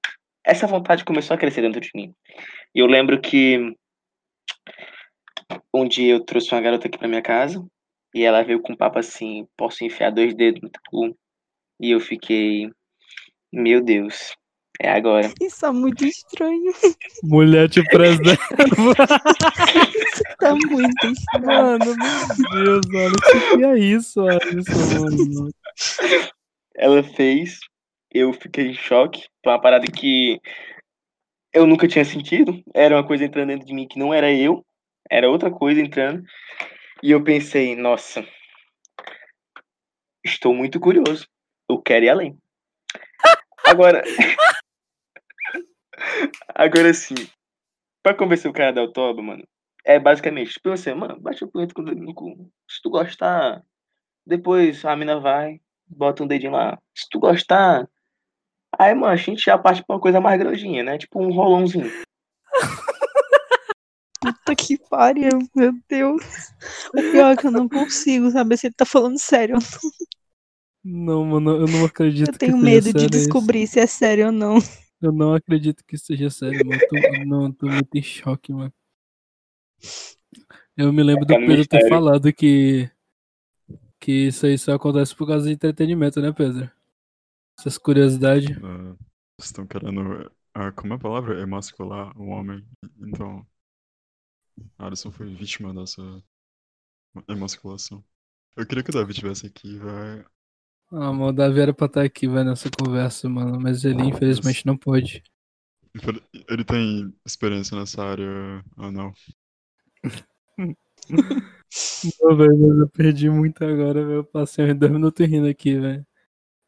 [0.48, 2.14] essa vontade começou a crescer dentro de mim.
[2.74, 3.74] E eu lembro que
[5.72, 7.62] um dia eu trouxe uma garota aqui pra minha casa
[8.14, 11.18] e ela veio com um papo assim: posso enfiar dois dedos no teu cu?
[11.78, 12.70] E eu fiquei,
[13.52, 14.34] meu Deus,
[14.80, 15.30] é agora.
[15.38, 16.72] Isso é muito estranho.
[17.24, 18.38] Mulher te preserva.
[20.38, 21.46] Tá muito estranho.
[21.46, 21.94] Mano,
[22.54, 25.50] meu Deus, olha o que é isso, Alisson, mano.
[26.74, 27.58] Ela fez,
[28.10, 29.26] eu fiquei em choque.
[29.42, 30.40] Foi uma parada que
[31.52, 32.62] eu nunca tinha sentido.
[32.74, 34.64] Era uma coisa entrando dentro de mim que não era eu,
[35.10, 36.24] era outra coisa entrando.
[37.02, 38.26] E eu pensei, nossa,
[40.24, 41.26] estou muito curioso.
[41.68, 42.38] Eu quero ir além.
[43.66, 44.02] Agora.
[46.54, 47.14] Agora sim.
[48.02, 49.46] Pra convencer o cara da autoba, mano,
[49.84, 52.50] é basicamente, tipo assim, mano, bate o punheta no cu.
[52.68, 53.62] Se tu gostar,
[54.26, 56.78] depois a mina vai, bota um dedinho lá.
[56.94, 57.88] Se tu gostar,
[58.78, 60.96] aí, mano, a gente já parte pra uma coisa mais grandinha, né?
[60.98, 61.90] Tipo um rolãozinho.
[64.20, 66.22] Puta que pariu, meu Deus.
[66.88, 69.90] O pior é que eu não consigo saber se ele tá falando sério ou não.
[70.84, 73.10] Não, mano, eu não acredito Eu tenho que medo de sério isso.
[73.26, 74.58] descobrir se é sério ou não.
[75.00, 76.80] Eu não acredito que isso seja sério, mano.
[76.88, 78.72] Tô, não, tô muito em choque, mano.
[80.76, 81.88] Eu me lembro do É um Pedro ter mistério.
[81.88, 82.90] falado que.
[84.00, 86.70] Que isso aí só acontece por causa de entretenimento, né, Pedro?
[87.58, 88.56] Essas curiosidades.
[88.58, 88.94] Ah,
[89.36, 90.30] vocês estão querendo.
[90.54, 91.40] ah, como é a palavra?
[91.40, 92.64] Emascular o homem.
[93.00, 93.46] Então.
[94.78, 96.02] Alisson foi vítima dessa
[97.28, 98.04] emasculação.
[98.56, 100.24] Eu queria que o Davi estivesse aqui, vai.
[100.90, 103.60] Ah, o Davi era pra estar aqui, velho, nessa conversa, mano.
[103.60, 105.22] Mas ele, infelizmente, não pôde.
[106.48, 109.12] Ele tem experiência nessa área ou não?
[110.56, 114.18] Não, velho, mas eu perdi muito agora, velho.
[114.18, 116.06] Eu passei uns dois minutos rindo aqui, velho.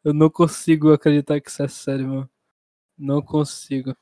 [0.03, 2.29] Eu não consigo acreditar que isso é sério, mano.
[2.97, 3.95] Não consigo.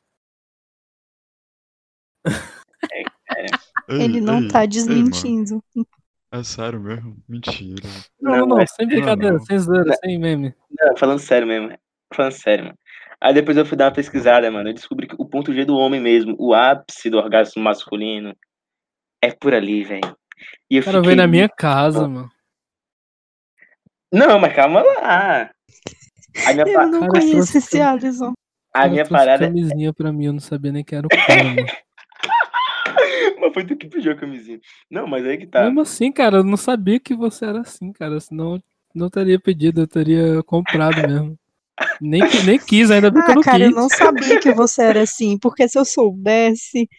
[3.87, 5.63] Ele não ei, tá desmentindo.
[6.31, 7.17] É sério mesmo?
[7.27, 7.87] Mentira.
[8.21, 9.45] Não, não, Não, não, é- sem brincadeira, não.
[9.45, 10.53] sem zoeira, sem meme.
[10.69, 11.77] Não, falando sério mesmo.
[12.13, 12.77] Falando sério, mano.
[13.21, 14.69] Aí depois eu fui dar uma pesquisada, mano.
[14.69, 18.35] Eu descobri que o ponto G do homem mesmo, o ápice do orgasmo masculino,
[19.21, 20.15] é por ali, velho.
[20.69, 21.07] E eu O cara fiquei...
[21.09, 22.31] veio na minha casa, mano.
[24.11, 25.51] Não, mas calma lá.
[26.47, 28.33] A minha, pa- Eu não Cara, conheço esse cam- Alisson.
[28.73, 31.19] a minha parada camisinha pra mim, eu não sabia nem que era o cara.
[33.39, 34.59] Mas foi tu que pediu a camisinha.
[34.89, 35.63] Não, mas aí que tá.
[35.63, 38.19] Mesmo assim, cara, eu não sabia que você era assim, cara.
[38.19, 38.61] Senão
[38.93, 41.37] não teria pedido, eu teria comprado mesmo.
[42.01, 43.69] Nem, nem quis, ainda bem que eu Ah, não cara, quis.
[43.69, 46.89] eu não sabia que você era assim, porque se eu soubesse.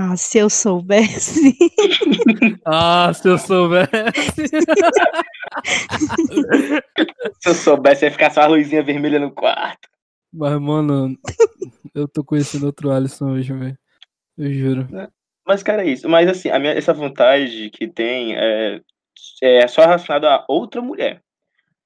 [0.00, 1.58] Ah, se eu soubesse.
[2.64, 3.90] Ah, se eu soubesse.
[7.40, 9.88] Se eu soubesse, ia ficar só a luzinha vermelha no quarto.
[10.32, 11.18] Mas, mano,
[11.94, 13.76] eu tô conhecendo outro Alisson hoje, velho.
[14.36, 14.88] Eu juro.
[15.44, 16.08] Mas, cara, é isso.
[16.08, 18.80] Mas, assim, a minha, essa vontade que tem é,
[19.42, 21.22] é só relacionada a outra mulher.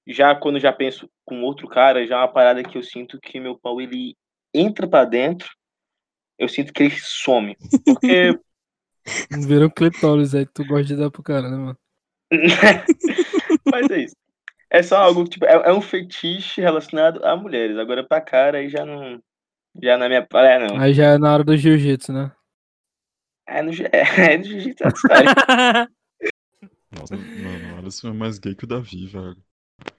[0.06, 3.40] Já quando já penso com outro cara, já é uma parada que eu sinto que
[3.40, 4.16] meu pau, ele
[4.52, 5.48] entra pra dentro,
[6.42, 7.56] eu sinto que ele some.
[7.84, 8.38] Porque
[9.48, 11.78] Virou clitóris aí, tu gosta de dar pro cara, né, mano?
[13.70, 14.16] Mas é isso.
[14.70, 17.76] É só algo, tipo, é, é um fetiche relacionado a mulheres.
[17.76, 19.20] Agora pra cara aí já não.
[19.82, 20.78] Já na minha praia, não.
[20.78, 22.32] Aí já é na hora do jiu-jitsu, né?
[23.46, 25.86] É no, ji- é, no jiu-jitsu é.
[26.90, 29.36] Nossa, mano, o Alisson é mais gay que o Davi, velho.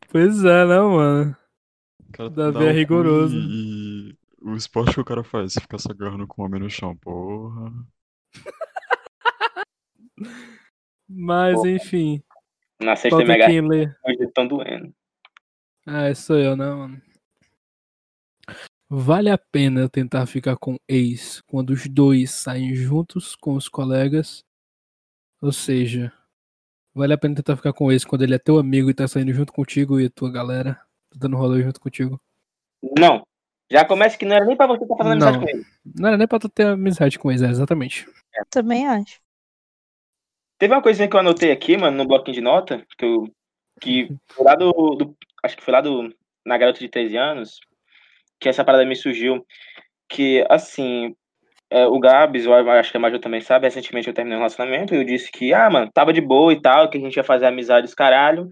[0.10, 1.38] pois é, né, mano?
[2.08, 3.36] O cara Davi dá é rigoroso.
[3.36, 3.83] E, e
[4.44, 7.72] o esporte que o cara faz, ficar se agarrando com o homem no chão, porra.
[11.08, 11.72] Mas, Porra.
[11.72, 12.24] enfim.
[12.82, 13.46] Na sexta Falta mega
[14.06, 14.94] hoje tão doendo.
[15.86, 17.02] Ah, esse sou eu, né, mano?
[18.90, 23.68] Vale a pena eu tentar ficar com ex quando os dois saem juntos com os
[23.68, 24.44] colegas?
[25.42, 26.12] Ou seja,
[26.94, 29.34] vale a pena tentar ficar com ex quando ele é teu amigo e tá saindo
[29.34, 30.76] junto contigo e a tua galera
[31.10, 32.22] tá dando rolê junto contigo?
[32.98, 33.26] Não.
[33.74, 35.44] Já começa que não era nem pra você estar fazendo amizade Não.
[35.44, 35.66] com ele.
[36.00, 38.06] Não era nem pra tu ter amizade com ex, é, exatamente.
[38.52, 39.20] Também acho.
[40.60, 43.28] Teve uma coisinha que eu anotei aqui, mano, no bloquinho de nota, que eu.
[43.82, 44.72] Que foi lá do.
[44.72, 46.14] do- acho que foi lá do.
[46.46, 47.60] Na garota de 13 anos,
[48.40, 49.46] que essa parada me surgiu.
[50.08, 51.16] Que, assim.
[51.72, 54.94] é, o Gabs, eu acho que a Maju também sabe, recentemente eu terminei um relacionamento
[54.94, 57.24] e eu disse que, ah, mano, tava de boa e tal, que a gente ia
[57.24, 58.50] fazer amizades caralho,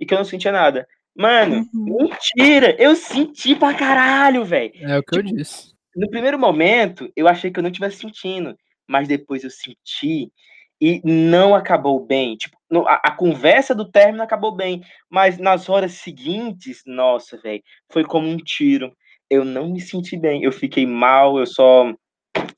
[0.00, 0.88] e que eu não sentia nada.
[1.14, 2.08] Mano, Uhum.
[2.08, 2.74] mentira!
[2.78, 4.72] Eu senti pra caralho, velho.
[4.76, 5.72] É o que eu Tipo, disse.
[5.94, 8.56] No primeiro momento, eu achei que eu não estivesse sentindo,
[8.88, 10.32] mas depois eu senti
[10.80, 12.34] e não acabou bem.
[12.36, 12.56] Tipo,
[12.88, 18.26] a, a conversa do término acabou bem, mas nas horas seguintes, nossa, velho, foi como
[18.26, 18.92] um tiro.
[19.28, 21.92] Eu não me senti bem, eu fiquei mal, eu só,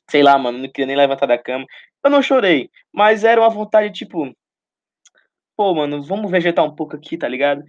[0.09, 1.66] sei lá, mano, não queria nem levantar da cama.
[2.05, 4.32] Eu não chorei, mas era uma vontade, tipo,
[5.57, 7.62] pô, mano, vamos vegetar um pouco aqui, tá ligado?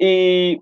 [0.00, 0.60] E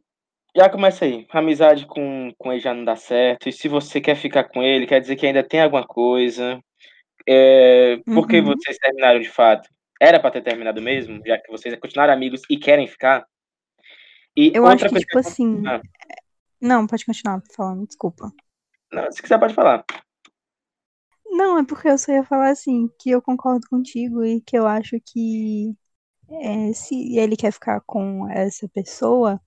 [0.56, 1.26] já começa aí.
[1.30, 3.48] Amizade com, com ele já não dá certo.
[3.48, 6.60] E se você quer ficar com ele, quer dizer que ainda tem alguma coisa.
[7.28, 8.46] É, por que Uhum.
[8.46, 9.68] vocês terminaram de fato?
[10.00, 13.24] Era pra ter terminado mesmo, já que vocês continuaram amigos e querem ficar?
[14.36, 15.62] E Eu outra acho que, coisa tipo assim.
[15.66, 15.80] Ah.
[16.60, 18.30] Não, pode continuar falando, desculpa.
[18.92, 19.84] Não, se quiser pode falar.
[21.26, 24.66] Não, é porque eu só ia falar assim, que eu concordo contigo e que eu
[24.66, 25.74] acho que
[26.40, 29.40] é, se ele quer ficar com essa pessoa,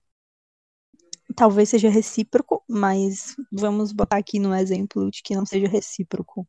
[1.34, 6.46] talvez seja recíproco, mas vamos botar aqui no exemplo de que não seja recíproco.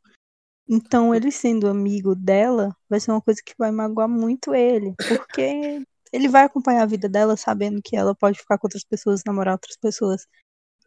[0.70, 5.82] Então, ele sendo amigo dela, vai ser uma coisa que vai magoar muito ele, porque
[6.12, 9.54] ele vai acompanhar a vida dela sabendo que ela pode ficar com outras pessoas, namorar
[9.54, 10.26] outras pessoas.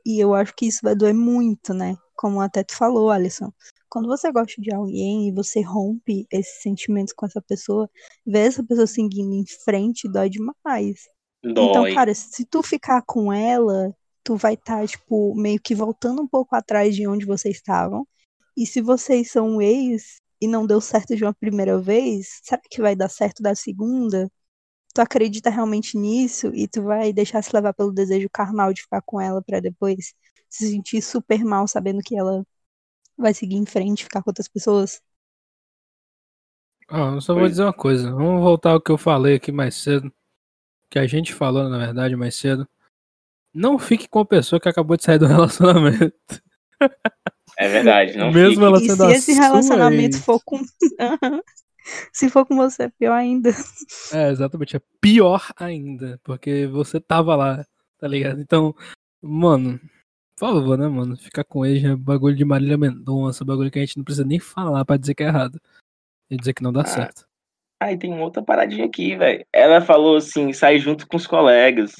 [0.05, 1.96] E eu acho que isso vai doer muito, né?
[2.14, 3.53] Como até tu falou, Alisson.
[3.91, 7.91] Quando você gosta de alguém e você rompe esses sentimentos com essa pessoa,
[8.24, 11.09] ver essa pessoa seguindo em frente dói demais.
[11.45, 11.95] Então, Dói.
[11.95, 16.55] cara, se tu ficar com ela, tu vai estar, tipo, meio que voltando um pouco
[16.55, 18.07] atrás de onde vocês estavam.
[18.57, 22.80] E se vocês são ex e não deu certo de uma primeira vez, será que
[22.80, 24.30] vai dar certo da segunda?
[24.95, 29.03] Tu acredita realmente nisso e tu vai deixar se levar pelo desejo carnal de ficar
[29.03, 30.14] com ela pra depois
[30.49, 32.45] se sentir super mal sabendo que ela
[33.21, 35.01] vai seguir em frente, ficar com outras pessoas?
[36.91, 37.53] Ó, eu só vou Pois.
[37.53, 38.11] dizer uma coisa.
[38.11, 40.12] Vamos voltar ao que eu falei aqui mais cedo.
[40.91, 42.68] Que a gente falou, na verdade, mais cedo.
[43.55, 46.43] Não fique com a pessoa que acabou de sair do relacionamento.
[47.57, 48.16] É verdade.
[48.16, 48.64] Não Mesmo fique.
[48.64, 50.25] ela E sendo se a esse relacionamento ex.
[50.25, 50.61] for com.
[52.12, 53.51] se for com você, é pior ainda.
[54.12, 54.77] É, exatamente.
[54.77, 56.18] É pior ainda.
[56.25, 57.64] Porque você tava lá,
[57.99, 58.41] tá ligado?
[58.41, 58.75] Então,
[59.23, 59.79] mano,
[60.41, 61.18] por favor, né, mano?
[61.18, 64.26] Ficar com ele já é bagulho de Marília Mendonça, bagulho que a gente não precisa
[64.26, 65.61] nem falar pra dizer que é errado.
[66.30, 66.86] E dizer que não dá Ah.
[66.86, 67.26] certo.
[67.78, 69.45] Aí tem uma outra paradinha aqui, velho.
[69.53, 71.93] Ela falou assim, sair junto com os colegas.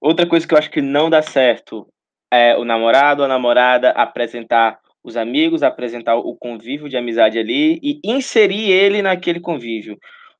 [0.00, 1.88] Outra coisa que eu acho que não dá certo
[2.32, 7.80] é o namorado ou a namorada apresentar os amigos, apresentar o convívio de amizade ali
[7.82, 9.98] e inserir ele naquele convívio.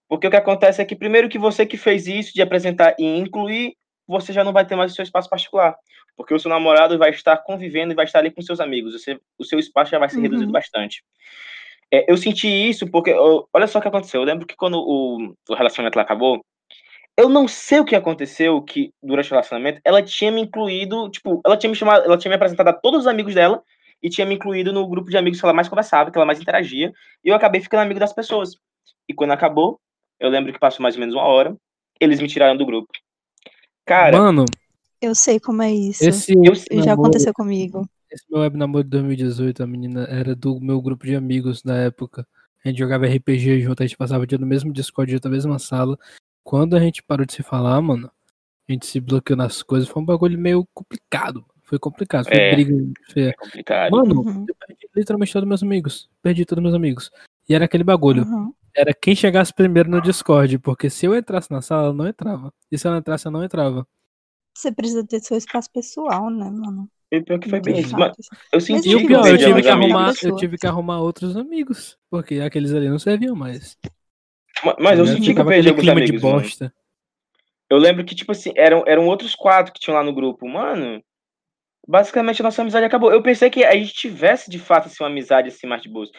[0.08, 3.04] Porque o que acontece é que primeiro que você que fez isso de apresentar e
[3.04, 3.74] incluir,
[4.06, 5.76] você já não vai ter mais o seu espaço particular.
[6.16, 8.92] Porque o seu namorado vai estar convivendo e vai estar ali com seus amigos.
[8.92, 10.22] Você, o seu espaço já vai ser Uhum.
[10.22, 11.02] reduzido bastante.
[11.90, 14.20] É, eu senti isso porque, eu- olha só o que aconteceu.
[14.20, 16.44] Eu lembro que quando o, o relacionamento lá acabou,
[17.16, 21.40] eu não sei o que aconteceu que durante o relacionamento ela tinha me incluído, tipo,
[21.44, 23.62] ela tinha me chamado, ela tinha me apresentado a todos os amigos dela
[24.02, 26.40] e tinha me incluído no grupo de amigos que ela mais conversava, que ela mais
[26.40, 26.92] interagia,
[27.22, 28.56] e eu acabei ficando amigo das pessoas.
[29.08, 29.78] E quando acabou,
[30.18, 31.54] eu lembro que passou mais ou menos uma hora,
[32.00, 32.88] eles me tiraram do grupo.
[33.84, 34.46] Cara, Mano,
[35.02, 36.04] Eu sei como é isso.
[36.04, 37.84] esse eu, Já namoro- aconteceu comigo.
[38.10, 41.76] Esse meu web namoro de 2018, a menina era do meu grupo de amigos na
[41.76, 42.26] época.
[42.64, 45.34] A gente jogava RPG junto, a gente passava o dia no mesmo Discord, junto na
[45.34, 45.98] mesma sala.
[46.44, 48.08] Quando a gente parou de se falar, mano,
[48.68, 51.44] a gente se bloqueou nas coisas, foi um bagulho meio complicado.
[51.64, 52.54] Foi complicado, foi É.
[52.54, 52.74] briga
[53.10, 53.30] feia.
[53.30, 53.90] é complicado.
[53.90, 56.08] Mano, Uhum, eu perdi literalmente todos meus amigos.
[56.22, 57.10] Perdi todos meus amigos.
[57.48, 58.22] E era aquele bagulho.
[58.24, 58.52] uhum.
[58.74, 62.52] Era quem chegasse primeiro no Discord, porque se eu entrasse na sala, eu não entrava.
[62.70, 63.86] E se eu não entrasse, eu não entrava.
[64.54, 66.88] Você precisa ter seu espaço pessoal, né, mano?
[67.10, 67.92] E pior que foi bem isso.
[67.92, 68.36] Mano, assim.
[68.52, 71.98] eu senti E o pior, eu tive que arrumar, eu tive que arrumar outros amigos.
[72.10, 73.76] Porque aqueles ali não serviam mais.
[74.64, 75.12] Ma- Mas eu Né?
[75.14, 76.22] senti que eu perdi aquele alguns clima de amigos.
[76.22, 76.42] mano.
[76.42, 76.74] bosta.
[77.68, 80.46] Eu lembro que, tipo assim, eram, eram outros quatro que tinham lá no grupo.
[80.48, 81.02] Mano,
[81.86, 83.12] basicamente a nossa amizade acabou.
[83.12, 86.10] Eu pensei que a gente tivesse, de fato, assim, uma amizade assim, mais de boas.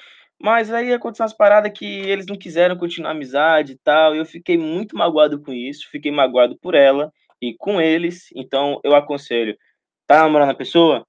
[0.41, 4.15] Mas aí aconteceu umas paradas que eles não quiseram continuar a amizade e tal.
[4.15, 5.87] E eu fiquei muito magoado com isso.
[5.91, 7.11] Fiquei magoado por ela
[7.49, 8.27] e com eles.
[8.35, 9.57] Então eu aconselho,
[10.07, 11.05] tá namorando a pessoa?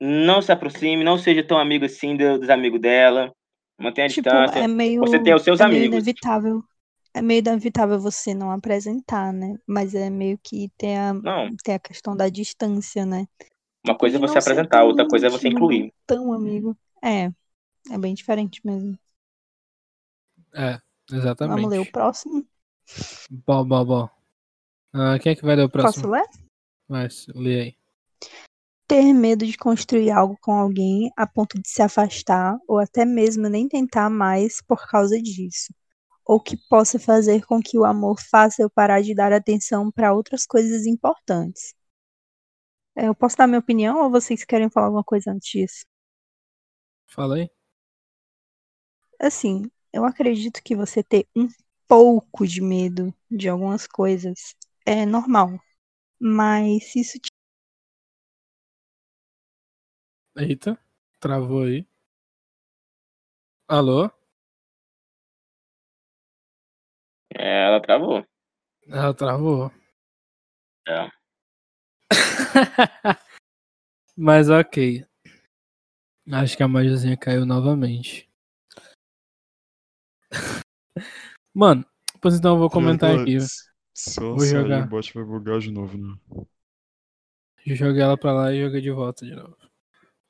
[0.00, 3.32] Não se aproxime, não seja tão amigo assim do- dos amigos dela.
[3.80, 4.64] Mantenha a Tipo, distância.
[4.64, 5.02] é meio.
[5.02, 5.86] Você tem os seus é meio amigos.
[5.86, 6.62] inevitável.
[7.14, 9.56] É meio inevitável você não apresentar, né?
[9.66, 13.26] Mas é meio que tem a, Não, tem a questão da distância, né?
[13.82, 15.90] uma coisa é E você não ser apresentar, outra coisa é você incluir.
[16.06, 16.76] Tão amigo.
[17.02, 17.26] É,
[17.92, 18.98] é bem diferente mesmo.
[20.54, 20.80] É,
[21.42, 21.86] Vamos ler o exatamente.
[21.86, 22.46] próximo?
[23.30, 24.08] Bom, bom, bom.
[24.96, 26.10] Ah, quem é que vai ler o Posso próximo?
[26.10, 26.24] ler?
[26.88, 27.76] Vai, lê aí.
[28.88, 33.48] Ter medo de construir algo com alguém a ponto de se afastar ou até mesmo
[33.48, 35.72] nem tentar mais por causa disso.
[36.24, 40.14] Ou que possa fazer com que o amor faça eu parar de dar atenção para
[40.14, 41.74] outras coisas importantes.
[42.94, 45.84] É, Eu posso dar minha opinião ou vocês querem falar alguma coisa antes disso?
[47.06, 47.50] Fala aí.
[49.20, 51.48] Assim, eu acredito que você ter um
[51.88, 54.54] pouco de medo de algumas coisas
[54.86, 55.60] é normal.
[56.18, 57.18] Mas se isso
[60.36, 60.78] Eita,
[61.18, 61.86] travou aí.
[63.66, 64.10] Alô?
[67.34, 68.24] É, ela travou.
[68.86, 69.70] Ela travou.
[70.86, 71.10] É.
[74.16, 75.04] Mas ok.
[76.30, 78.28] Acho que a magiazinha caiu novamente.
[81.54, 81.84] Mano,
[82.20, 83.38] pois então eu vou comentar aqui.
[83.98, 84.84] Se ela Vou sair, jogar.
[84.84, 86.14] o bot vai bugar de novo, né?
[87.66, 89.56] Joguei ela pra lá e joguei de volta de novo.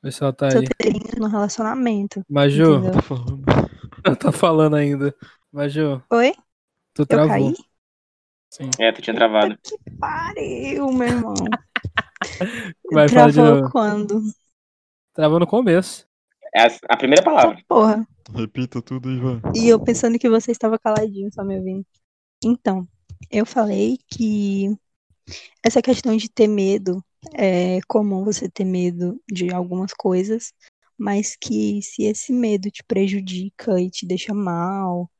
[0.03, 0.67] Vê se ela tá eu aí.
[0.89, 2.23] ido no relacionamento.
[2.29, 2.93] Maju, Entendeu?
[2.93, 3.43] Tá falando.
[4.05, 5.15] ela tá falando ainda.
[5.53, 6.33] Maju, Oi?
[6.95, 7.29] tu Eu travou.
[7.29, 7.55] caí?
[8.51, 8.71] Sim.
[8.79, 9.59] É, tu tinha travado.
[9.63, 11.35] Que pariu, meu irmão.
[12.93, 13.73] Vai, fala de Travou novo.
[13.73, 14.23] quando?
[15.13, 16.07] Travou no começo.
[16.55, 17.59] É a, a primeira palavra.
[17.69, 18.07] Porra.
[18.33, 19.41] Repita tudo e vai.
[19.55, 21.85] E eu pensando que você estava caladinho, só me ouvindo.
[22.45, 22.87] Então,
[23.31, 24.77] eu falei que
[25.63, 27.05] essa questão de ter medo
[27.35, 30.53] é comum você ter medo de algumas coisas,
[30.99, 35.11] mas que se esse medo te prejudica e te deixa mal,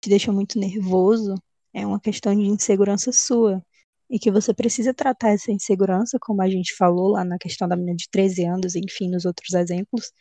[0.00, 1.34] te deixa muito nervoso,
[1.74, 3.62] é uma questão de insegurança sua.
[4.08, 7.76] E que você precisa tratar essa insegurança, como a gente falou lá na questão da
[7.76, 10.12] menina de 13 anos, enfim, nos outros exemplos,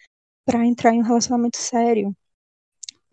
[0.46, 2.16] para entrar em um relacionamento sério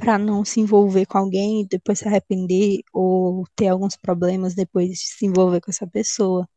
[0.03, 4.89] para não se envolver com alguém e depois se arrepender ou ter alguns problemas depois
[4.89, 6.49] de se envolver com essa pessoa.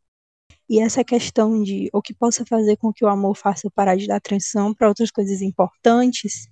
[0.68, 4.08] E essa questão de o que possa fazer com que o amor faça parar de
[4.08, 6.48] dar atenção para outras coisas importantes,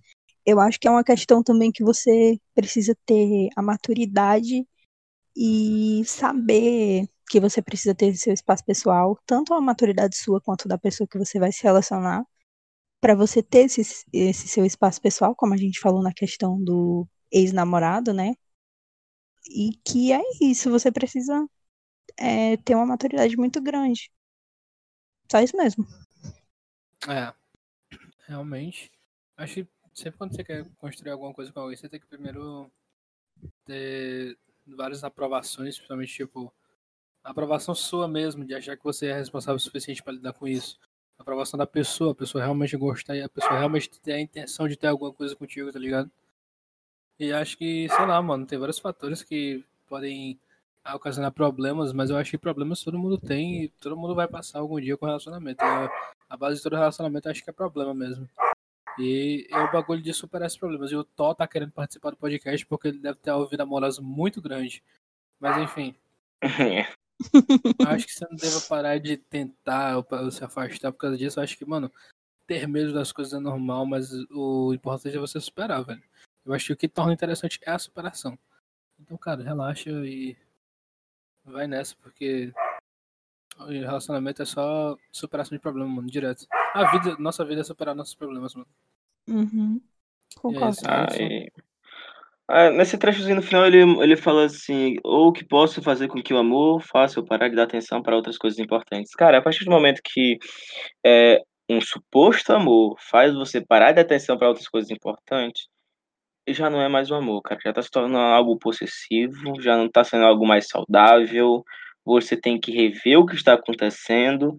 [0.46, 4.68] eu acho que é uma questão também que você precisa ter a maturidade
[5.36, 10.78] e saber que você precisa ter seu espaço pessoal, tanto a maturidade sua quanto da
[10.78, 12.24] pessoa que você vai se relacionar,
[13.04, 17.06] para você ter esse, esse seu espaço pessoal, como a gente falou na questão do
[17.30, 18.34] ex-namorado, né?
[19.46, 21.46] E que é isso, você precisa
[22.16, 24.10] é, ter uma maturidade muito grande.
[25.30, 25.86] Só isso mesmo.
[27.06, 27.34] É.
[28.26, 28.90] Realmente.
[29.36, 32.72] Acho que sempre quando você quer construir alguma coisa com alguém, você tem que primeiro
[33.66, 36.54] ter várias aprovações, principalmente tipo
[37.22, 40.80] aprovação sua mesmo, de achar que você é responsável o suficiente para lidar com isso.
[41.18, 44.68] A aprovação da pessoa, a pessoa realmente gostar e a pessoa realmente ter a intenção
[44.68, 46.12] de ter alguma coisa contigo, tá ligado?
[47.20, 50.40] E acho que, sei lá, mano, tem vários fatores que podem
[50.94, 54.60] ocasionar problemas, mas eu acho que problemas todo mundo tem e todo mundo vai passar
[54.60, 55.64] algum dia com relacionamento.
[55.64, 55.90] E a,
[56.30, 58.28] a base de todo relacionamento eu acho que é problema mesmo.
[59.00, 60.92] E é o bagulho de superar esses problemas.
[60.92, 64.02] E o Tó tá querendo participar do podcast porque ele deve ter uma vida amorosa
[64.02, 64.84] muito grande.
[65.40, 65.96] Mas enfim,
[67.88, 71.40] acho que você não deve parar de tentar ou se afastar por causa disso.
[71.40, 71.92] Eu acho que, mano,
[72.48, 76.04] ter medo das coisas é normal, mas o importante é você superar, velho.
[76.46, 78.38] Eu acho que o que torna interessante é a superação.
[79.00, 80.38] Então, cara, relaxa e
[81.44, 82.54] vai nessa, porque
[83.60, 86.46] o relacionamento é só superação de problema, mano, direto.
[86.74, 88.68] A vida, nossa vida é superar nossos problemas, mano.
[89.28, 89.82] Uhum.
[90.36, 90.72] Concordo.
[90.72, 90.86] isso.
[90.88, 91.52] Ah, e-
[92.48, 96.34] ah, nesse trechozinho no final ele, ele fala assim: ou que posso fazer com que
[96.34, 99.14] o amor faça eu parar de dar atenção para outras coisas importantes.
[99.14, 100.38] Cara, a partir do momento que
[101.06, 105.68] é, um suposto amor faz você parar de dar atenção para outras coisas importantes,
[106.50, 107.60] já não é mais um amor, cara.
[107.64, 111.64] Já tá se tornando algo possessivo, já não tá sendo algo mais saudável.
[112.06, 114.58] Você tem que rever o que está acontecendo,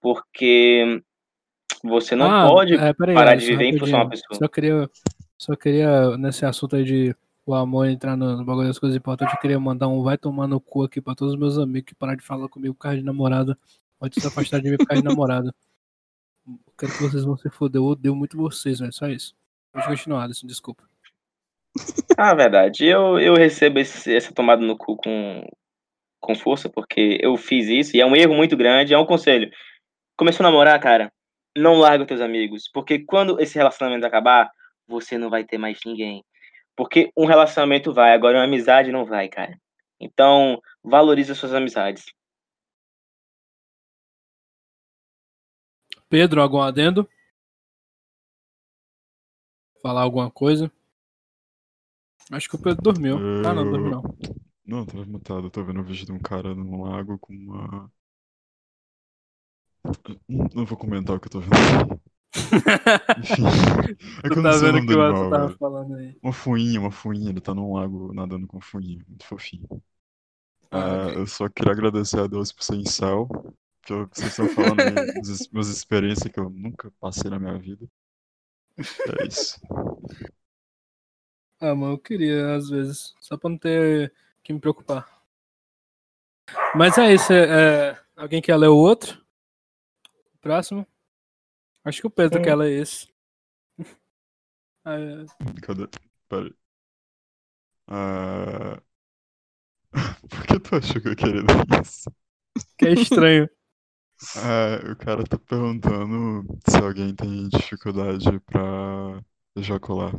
[0.00, 1.00] porque
[1.84, 4.28] você não Ah, pode é, peraí, parar de viver em função de uma rapidinho.
[4.28, 4.38] pessoa.
[4.46, 4.90] Só queria,
[5.40, 7.16] só queria, nesse assunto aí de
[7.46, 10.46] o amor entrar no, no bagulho das coisas importantes, eu queria mandar um vai tomar
[10.46, 12.98] no cu aqui pra todos os meus amigos que pararam de falar comigo por causa
[12.98, 13.58] de namorada.
[13.98, 15.54] Pode se afastar de mim por causa de namorada.
[16.46, 17.80] Eu quero que vocês vão se foder.
[17.80, 18.92] Eu odeio muito vocês, velho.
[18.92, 19.34] Só isso.
[19.72, 20.84] Pode continuar, Alisson, desculpa.
[22.16, 22.84] Ah, verdade.
[22.84, 25.44] Eu, eu recebo esse- essa tomada no cu com,
[26.20, 28.92] com força, porque eu fiz isso e é um erro muito grande.
[28.94, 29.50] É um conselho.
[30.16, 31.10] Começou a namorar, cara,
[31.56, 34.50] não larga os teus amigos, porque quando esse relacionamento acabar,
[34.90, 36.24] você não vai ter mais ninguém.
[36.76, 39.58] Porque um relacionamento vai, agora uma amizade não vai, cara.
[40.00, 42.04] Então, valorize as suas amizades.
[46.08, 47.08] Pedro, algum adendo?
[49.80, 50.70] Falar alguma coisa?
[52.32, 53.16] Acho que o Pedro dormiu.
[53.46, 54.02] Ah, não, dormiu não.
[54.64, 55.46] Não, tava mutado.
[55.46, 57.92] Eu tô vendo um vídeo de um cara num lago com uma.
[60.28, 62.00] Não não vou comentar o que eu tô vendo.
[63.18, 63.44] Enfim.
[64.24, 66.16] É Tu eu tá o vendo nome que o Alisson tava falando aí.
[66.22, 67.30] Uma fuinha, uma fuinha.
[67.30, 69.04] Ele tá num lago nadando com fuinha.
[69.08, 69.66] Muito fofinho.
[70.70, 71.16] Ah, Ah, ok.
[71.22, 73.28] Eu só queria agradecer a Deus por ser incel.
[73.82, 74.76] Que eu- vocês estão falando
[75.24, 77.86] das minhas experiências que eu nunca passei na minha vida.
[79.20, 79.60] É isso.
[81.60, 83.14] Ah, mano, eu queria, às vezes.
[83.20, 84.12] Só pra não ter
[84.42, 85.22] que me preocupar.
[86.74, 87.32] Mas é isso.
[87.32, 89.20] é- é, alguém quer ler o outro?
[90.40, 90.86] Próximo?
[91.84, 92.44] Acho que o Pedro Sim.
[92.44, 93.08] quer ler esse.
[94.84, 95.24] Ah, é.
[95.62, 95.86] Cadê?
[96.28, 96.54] Pera aí.
[97.88, 98.80] Ah...
[100.28, 102.10] Por que tu achou que eu queria ler isso?
[102.78, 103.48] que é estranho.
[104.34, 109.22] Ah, o cara tá perguntando se alguém tem dificuldade pra
[109.56, 110.12] ejacular.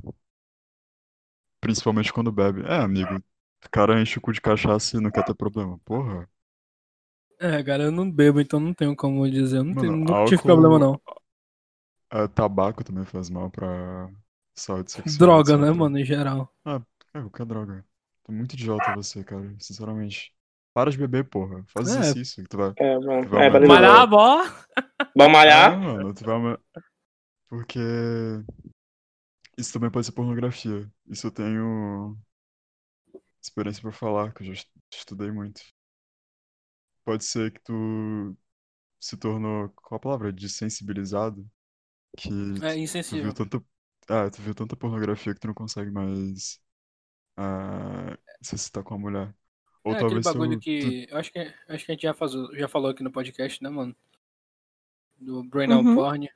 [1.59, 2.61] Principalmente quando bebe.
[2.63, 3.15] É, amigo.
[3.65, 5.79] O cara enche o cu de cachaça e não quer ter problema.
[5.85, 6.27] Porra.
[7.39, 9.57] É, cara, eu não bebo, então não tenho como dizer.
[9.57, 11.01] Eu não tenho, Mano, tive álcool- problema, não.
[12.11, 14.09] Ah, tabaco também faz mal pra
[14.55, 15.17] saúde sexual.
[15.17, 16.53] Droga, né, mano, em geral.
[16.65, 16.81] É,
[17.21, 17.85] qualquer droga.
[18.23, 19.55] Tô muito idiota você, cara.
[19.59, 20.33] Sinceramente.
[20.73, 21.63] Para de beber, porra.
[21.67, 21.99] Faz É.
[21.99, 22.43] exercício.
[22.43, 22.73] que Tu vai.
[22.77, 23.21] É, bom.
[23.23, 23.67] Vamos É, valeu.
[23.67, 24.43] Malhar, bó!
[25.15, 25.73] Vamos malhar?
[25.73, 26.35] Ah, mano, tu vai.
[26.35, 26.59] ama-
[27.49, 27.79] Porque.
[29.57, 30.91] Isso também pode ser pornografia.
[31.07, 32.17] Isso eu tenho
[33.41, 35.61] experiência pra falar, que eu já est- estudei muito.
[37.03, 38.35] Pode ser que tu
[38.99, 39.69] se tornou.
[39.71, 40.33] Qual a palavra?
[40.33, 41.49] Desensibilizado.
[42.17, 42.29] Que
[42.61, 42.75] É
[43.09, 43.33] tu viu insensível.
[43.33, 43.63] tanta.
[44.07, 46.59] Ah, tu viu tanta pornografia que tu não consegue mais.
[47.37, 49.35] Ah, se excitar com a mulher.
[49.83, 51.07] Ou é aquele talvez tu- bagulho tu, que.
[51.09, 53.69] Eu acho que, acho que a gente já, faz, já falou aqui no podcast, né,
[53.69, 53.95] mano?
[55.17, 55.95] Do Brain Uhum.
[55.95, 56.27] Porn.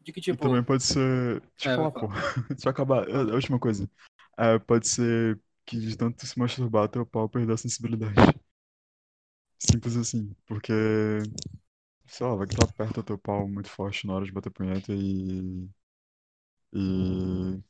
[0.00, 0.38] De que E tipo.
[0.38, 1.40] também pode ser.
[1.56, 2.08] Deixa eu É, falar, pô.
[2.48, 3.08] Deixa eu acabar.
[3.10, 3.90] A a última coisa.
[4.38, 8.14] É, pode ser que de tanto se masturbar, teu pau perdeu a sensibilidade.
[9.58, 10.34] Simples assim.
[10.46, 10.72] Porque.
[12.08, 14.92] Sei lá, vai que tu aperta teu pau muito forte na hora de bater punheta
[14.92, 15.68] e.
[16.72, 17.60] E.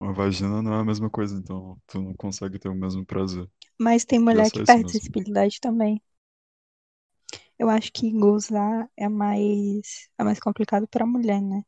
[0.00, 3.48] Uma vagina não é a mesma coisa, então tu não consegue ter o mesmo prazer.
[3.78, 6.02] Mas tem mulher que perde sensibilidade também.
[7.58, 11.62] Eu acho que gozar é mais, é mais complicado pra mulher, né?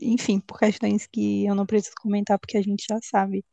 [0.00, 3.44] Enfim, por questões que eu não preciso comentar porque a gente já sabe.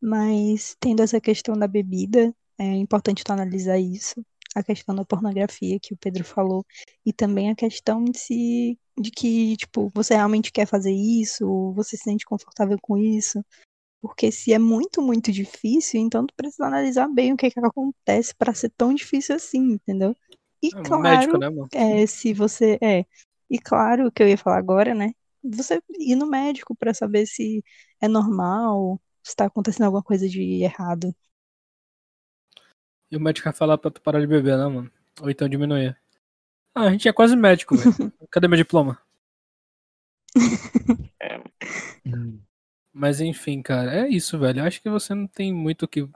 [0.00, 4.24] Mas tendo essa questão da bebida, é importante tu analisar isso.
[4.54, 6.64] A questão da pornografia que o Pedro falou.
[7.04, 11.96] E também a questão de se, de que, tipo, você realmente quer fazer isso, você
[11.96, 13.44] se sente confortável com isso.
[14.00, 18.34] Porque se é muito, muito difícil, então tu precisa analisar bem o que que acontece
[18.36, 20.14] pra ser tão difícil assim, entendeu?
[20.62, 23.06] E É claro, médico, né, é, se você é.
[23.50, 25.12] E claro, o que eu ia falar agora, né?
[25.42, 27.64] Você ir no médico pra saber se
[28.00, 31.14] é normal, se tá acontecendo alguma coisa de errado.
[33.10, 34.90] E o médico vai falar pra tu parar de beber, né, mano?
[35.20, 35.96] Ou então diminuir.
[36.74, 38.12] Ah, a gente é quase médico, velho.
[38.30, 38.98] Cadê meu diploma?
[42.92, 44.60] Mas enfim, cara, é isso, velho.
[44.60, 46.08] Eu acho que você não tem muito o que.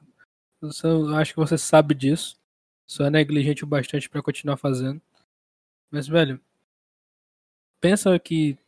[0.60, 2.36] Você, eu acho que você sabe disso.
[2.86, 5.00] Só é negligente o bastante pra continuar fazendo.
[5.90, 6.40] Mas, velho,
[7.80, 8.58] pensa que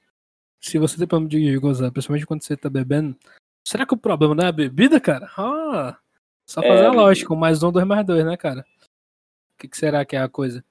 [0.61, 3.17] se você tem problema de gozar, principalmente quando você tá bebendo,
[3.67, 5.31] será que o problema não é a bebida, cara?
[5.37, 5.99] Ah,
[6.51, 8.63] só fazer É, a lógica, um mais um, dois mais dois, né, cara?
[9.55, 10.65] O que, que será que é a coisa?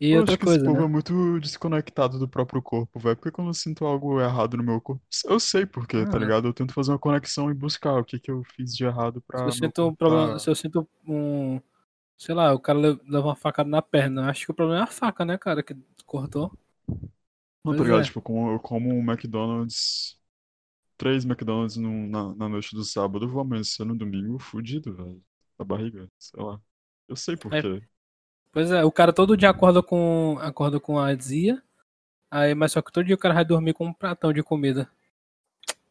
[0.00, 0.84] E Eu outra acho que coisa, esse povo né?
[0.84, 3.16] é muito desconectado do próprio corpo, velho.
[3.16, 6.18] Porque quando eu sinto algo errado no meu corpo, eu sei por quê, tá Ah.
[6.18, 6.46] ligado?
[6.48, 9.40] Eu tento fazer uma conexão e buscar o que que eu fiz de errado pra
[9.40, 11.60] Se eu sinto um problema, tá- se eu sinto um,
[12.18, 14.84] sei lá, o cara le- leva uma facada na perna, acho que o problema é
[14.84, 15.76] a faca, né, cara, que
[16.06, 16.52] cortou.
[17.64, 18.02] Não, tá Pois ligado?
[18.02, 18.04] é.
[18.04, 20.18] Tipo, como, eu como um McDonald's,
[21.02, 25.20] três McDonald's num- na, na noite do sábado, eu vou amanhecer no domingo fudido, velho.
[25.58, 26.60] Da barriga, sei lá.
[27.08, 27.60] Eu sei por É.
[27.60, 27.82] quê.
[28.52, 31.60] Pois é, o cara todo dia acorda com acorda com a azia,
[32.30, 34.88] aí mas só que todo dia o cara vai dormir com um pratão de comida.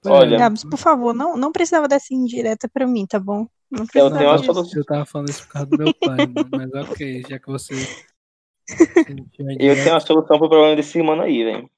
[0.05, 3.47] Olha, é, Gabs, por favor, não, não precisava dessa indireta pra mim, tá bom?
[3.69, 4.53] Não Eu precisava tenho uma disso.
[4.53, 4.79] solução.
[4.79, 7.73] eu tava falando isso por causa do meu pai, mano, mas ok, já que você
[8.69, 11.69] a Eu tenho uma solução pro problema desse mano aí, velho.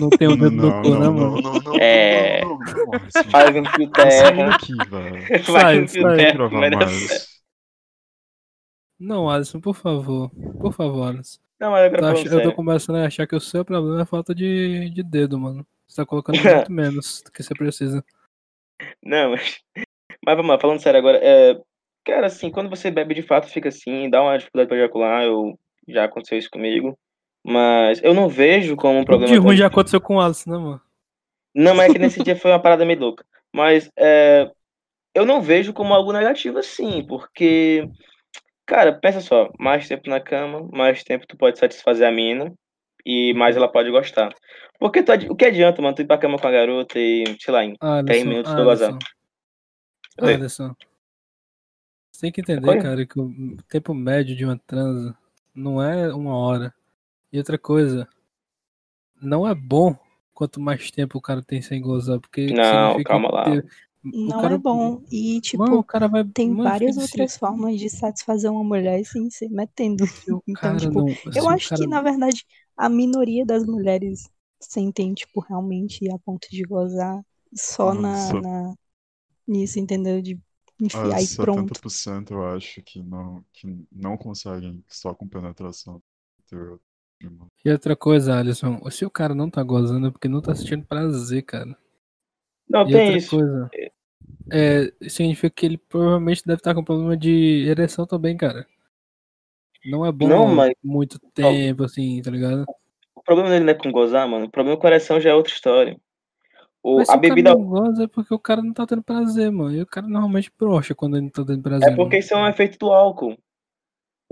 [0.00, 1.42] Não tem o dedo no cu, né, não, mano?
[1.42, 2.40] não, não, não, É.
[2.42, 3.30] não, não, não, Márcio.
[3.30, 4.54] Faz um fio Tá terra.
[4.54, 5.44] aqui, velho.
[5.44, 6.48] Faz um fio terra.
[8.98, 10.30] Não, Alisson, por favor.
[10.60, 11.40] Por favor, Alisson.
[11.58, 13.64] Não, mas eu Tô quero ach- falar Eu tô começando a achar que o seu
[13.64, 15.66] problema é falta de, de dedo, mano.
[15.86, 16.36] Você tá colocando
[16.66, 18.04] muito menos do que você precisa.
[19.02, 19.60] Não, mas,
[20.24, 21.18] mas vamos lá, falando sério agora.
[21.22, 21.60] É,
[22.04, 25.24] cara, assim, quando você bebe de fato, fica assim, dá uma dificuldade pra ejacular.
[25.24, 25.58] Eu,
[25.88, 26.98] já aconteceu isso comigo.
[27.44, 29.32] Mas eu não vejo como um problema.
[29.32, 30.80] de ruim já aconteceu com o Alisson, né, mano?
[31.54, 33.24] Não, mas é que nesse dia foi uma parada meio louca.
[33.52, 34.50] Mas é,
[35.14, 37.88] eu não vejo como algo negativo assim, porque,
[38.64, 42.52] cara, pensa só, mais tempo na cama, mais tempo tu pode satisfazer a mina
[43.04, 44.32] e mais ela pode gostar.
[44.78, 47.52] Porque tu, o que adianta, mano, tu ir pra cama com a garota e, sei
[47.52, 48.98] lá, em 10 Alisson, minutos tu gozar.
[52.10, 52.78] Você tem que entender, Oi.
[52.80, 55.16] cara, que o tempo médio de uma transa
[55.54, 56.74] não é uma hora.
[57.32, 58.08] E outra coisa,
[59.20, 59.96] não é bom
[60.34, 63.44] quanto mais tempo o cara tem sem gozar, porque Não, calma lá.
[63.44, 63.66] ter-
[64.04, 65.00] Não cara- é bom.
[65.10, 66.24] E, tipo, Mano, o cara vai.
[66.24, 70.04] tem mano, várias outras se- formas de satisfazer uma mulher sem ser metendo.
[70.06, 72.44] se o Então, cara tipo, não- Eu o acho cara- que, na verdade,
[72.76, 74.28] a minoria das mulheres
[74.60, 77.24] sentem, tipo, realmente a ponto de gozar
[77.54, 78.74] só na, na-
[79.46, 80.20] nisso, entendeu?
[80.20, 80.38] De
[80.80, 81.74] enfiar Ah, e pronto.
[81.74, 86.02] 70% eu acho que não, que não conseguem só com penetração.
[87.64, 90.84] E outra coisa, Alisson, se o cara não tá gozando é porque não tá sentindo
[90.84, 91.76] prazer, cara.
[92.68, 93.30] Não, E tem outra isso.
[93.30, 93.70] coisa,
[94.50, 98.66] é, significa que ele provavelmente deve estar com problema de ereção também, cara.
[99.84, 102.64] Não é bom Não, mas- muito tempo, assim, tá ligado?
[103.14, 104.46] O problema dele não é com gozar, mano.
[104.46, 105.96] O problema com coração já é outra história.
[106.82, 108.84] O, Mas se a o cara bebida não goza é porque o cara não tá
[108.84, 109.76] tendo prazer, mano.
[109.76, 111.92] E o cara normalmente brocha quando ele não tá tendo prazer.
[111.92, 113.36] é porque isso é um efeito do álcool.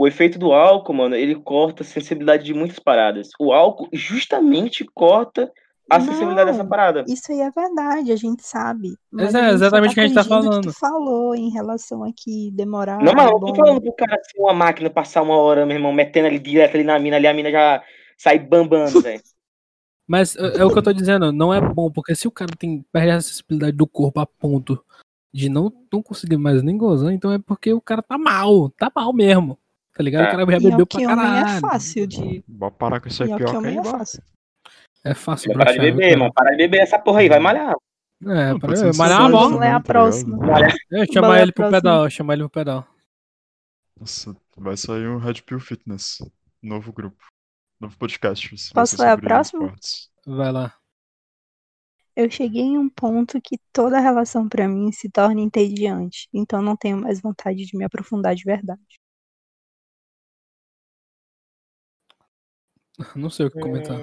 [0.00, 3.28] O efeito do álcool, mano, ele corta a sensibilidade de muitas paradas.
[3.38, 5.52] O álcool justamente corta
[5.90, 6.06] a Não.
[6.06, 7.04] sensibilidade dessa parada.
[7.06, 8.96] Isso aí é verdade, a gente sabe.
[9.12, 10.62] Mas é exatamente o que a gente tá falando.
[10.62, 13.04] tu falou em relação a que demorar.
[13.04, 15.66] Não, mas é eu não tô falando pro cara assim, uma máquina passar uma hora,
[15.66, 17.82] meu irmão, metendo ali direto ali na mina, ali a mina já
[18.16, 19.20] sai bambando, velho.
[20.08, 22.52] Mas é, é o que eu tô dizendo, não é bom, porque se o cara
[22.58, 24.82] tem perde a sensibilidade do corpo a ponto
[25.30, 28.90] de não, não conseguir mais nem gozar, então é porque o cara tá mal, tá
[28.96, 29.59] mal mesmo.
[30.00, 30.22] Tá ligado?
[30.22, 30.28] Tá.
[30.28, 31.60] O cara já bebeu é o pra é caralho.
[31.60, 32.44] fácil de.
[32.48, 34.22] Bora parar com isso é homem aí, é fácil.
[35.04, 36.18] É fácil Vai parar de viu, beber, cara?
[36.18, 36.32] mano.
[36.32, 37.74] Parar de beber essa porra aí, vai malhar.
[38.22, 39.58] É, para pode ser malhar a bola.
[39.58, 40.38] Ler a próxima.
[40.90, 42.88] Eu chamar ele pro pedal, chamar ele pro pedal.
[43.98, 46.18] Nossa, vai sair o Red Pill Fitness.
[46.62, 47.22] Novo grupo.
[47.78, 48.72] Novo podcast.
[48.72, 49.74] Posso ler a próxima?
[50.26, 50.74] Vai lá.
[52.16, 56.74] Eu cheguei em um ponto que toda relação pra mim se torna entediante, então não
[56.74, 59.00] tenho mais vontade de me aprofundar de verdade.
[63.16, 63.98] Não sei o que comentar.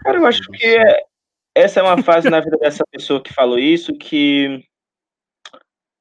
[0.00, 1.02] Cara, eu acho que é-
[1.54, 4.64] essa é uma fase na vida dessa pessoa que falou isso que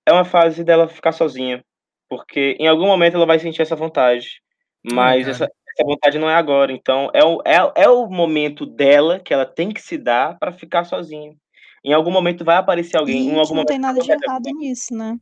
[0.08, 1.64] é uma fase dela ficar sozinha.
[2.10, 4.42] Porque em algum momento ela vai sentir essa vontade.
[4.84, 5.32] Mas cara.
[5.32, 6.72] essa, essa vontade não é agora.
[6.72, 10.52] Então é o, é, é o momento dela que ela tem que se dar pra
[10.52, 11.36] ficar sozinha.
[11.84, 13.16] Em algum momento vai aparecer alguém.
[13.16, 15.18] E em que algum não momento tem nada de errado nisso, né?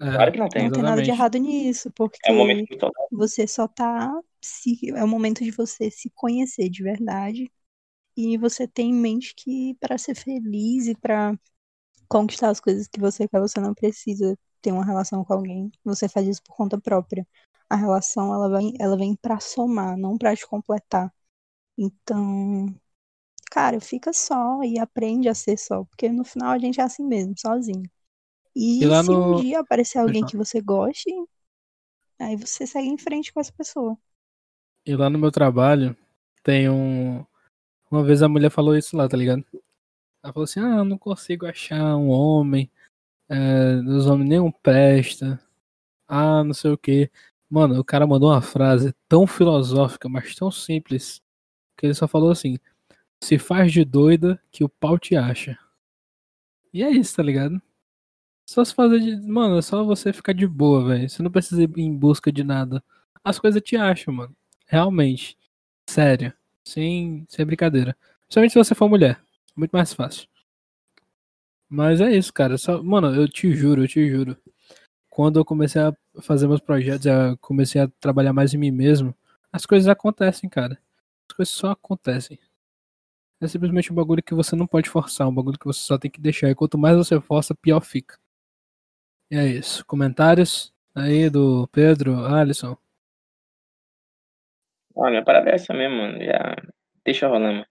[0.00, 0.64] É, Claro que não tem.
[0.64, 3.08] Não tem nada de errado nisso, porque É total.
[3.10, 7.50] você só tá se é o momento de você se conhecer de verdade
[8.16, 11.38] e você tem em mente que para ser feliz e para
[12.08, 15.72] conquistar as coisas que você quer, você não precisa ter uma relação com alguém.
[15.84, 17.26] Você faz isso por conta própria.
[17.70, 21.12] A relação ela vem ela vem para somar, não para te completar.
[21.78, 22.66] Então,
[23.50, 27.04] cara, fica só e aprende a ser só, porque no final a gente é assim
[27.04, 27.90] mesmo, sozinho.
[28.54, 31.10] E, E se no- um dia aparecer alguém que você goste,
[32.18, 33.96] aí você segue em frente com essa pessoa.
[34.86, 35.96] E lá no meu trabalho
[36.42, 37.24] tem um.
[37.90, 39.44] Uma vez a mulher falou isso lá, tá ligado?
[40.22, 42.70] Ela falou assim: Ah, eu não consigo achar um homem.
[43.28, 45.40] É, os homens nenhum presta.
[46.08, 47.10] Ah, não sei o que.
[47.50, 51.20] Mano, o cara mandou uma frase tão filosófica, mas tão simples.
[51.78, 52.58] Que ele só falou assim:
[53.22, 55.58] Se faz de doida que o pau te acha.
[56.72, 57.60] E é isso, tá ligado?
[58.46, 59.16] Só se fazer de.
[59.26, 61.08] Mano, é só você ficar de boa, velho.
[61.08, 62.82] Você não precisa ir em busca de nada.
[63.24, 64.36] As coisas te acham, mano.
[64.66, 65.36] Realmente.
[65.88, 66.32] Sério.
[66.64, 67.96] Sem, sem brincadeira.
[68.22, 69.20] Principalmente se você for mulher.
[69.56, 70.28] Muito mais fácil.
[71.68, 72.58] Mas é isso, cara.
[72.58, 74.36] Só, mano, eu te juro, eu te juro.
[75.10, 79.14] Quando eu comecei a fazer meus projetos, eu comecei a trabalhar mais em mim mesmo,
[79.52, 80.78] as coisas acontecem, cara.
[81.30, 82.38] As coisas só acontecem.
[83.40, 86.10] É simplesmente um bagulho que você não pode forçar, um bagulho que você só tem
[86.10, 86.48] que deixar.
[86.50, 88.18] E quanto mais você força, pior fica.
[89.32, 89.82] E é isso.
[89.86, 92.76] Comentários aí do Pedro, Alisson.
[94.94, 96.22] Olha, minha parada é essa mesmo, mano.
[96.22, 96.54] Já
[97.02, 97.64] deixa rolando.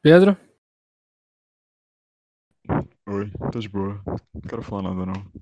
[0.00, 0.38] Pedro?
[3.06, 4.02] Oi, tô de boa.
[4.32, 5.32] Não quero falar nada, não.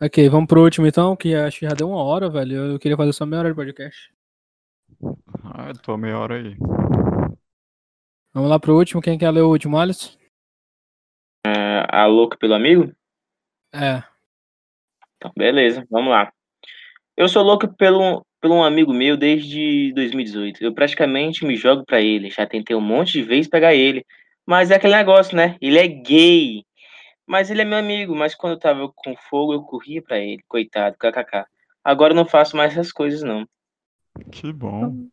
[0.00, 2.72] Ok, vamos pro último então, que acho que já deu uma hora, velho.
[2.72, 4.14] Eu queria fazer só meia hora de podcast.
[5.44, 6.56] Ah, tô meia hora aí.
[8.32, 9.02] Vamos lá pro último.
[9.02, 10.16] Quem quer ler o último, Alisson?
[11.44, 12.90] A louca pelo amigo?
[13.72, 14.02] É.
[15.16, 16.32] Então, beleza, vamos lá.
[17.16, 20.62] Eu sou louco pelo, pelo um amigo meu desde 2018.
[20.62, 22.30] Eu praticamente me jogo pra ele.
[22.30, 24.04] Já tentei um monte de vezes pegar ele.
[24.44, 25.56] Mas é aquele negócio, né?
[25.60, 26.64] Ele é gay.
[27.26, 28.14] Mas ele é meu amigo.
[28.14, 30.42] Mas quando eu tava com fogo, eu corria pra ele.
[30.48, 31.44] Coitado, kkk.
[31.84, 33.46] Agora eu não faço mais essas coisas, não.
[34.30, 35.06] Que bom.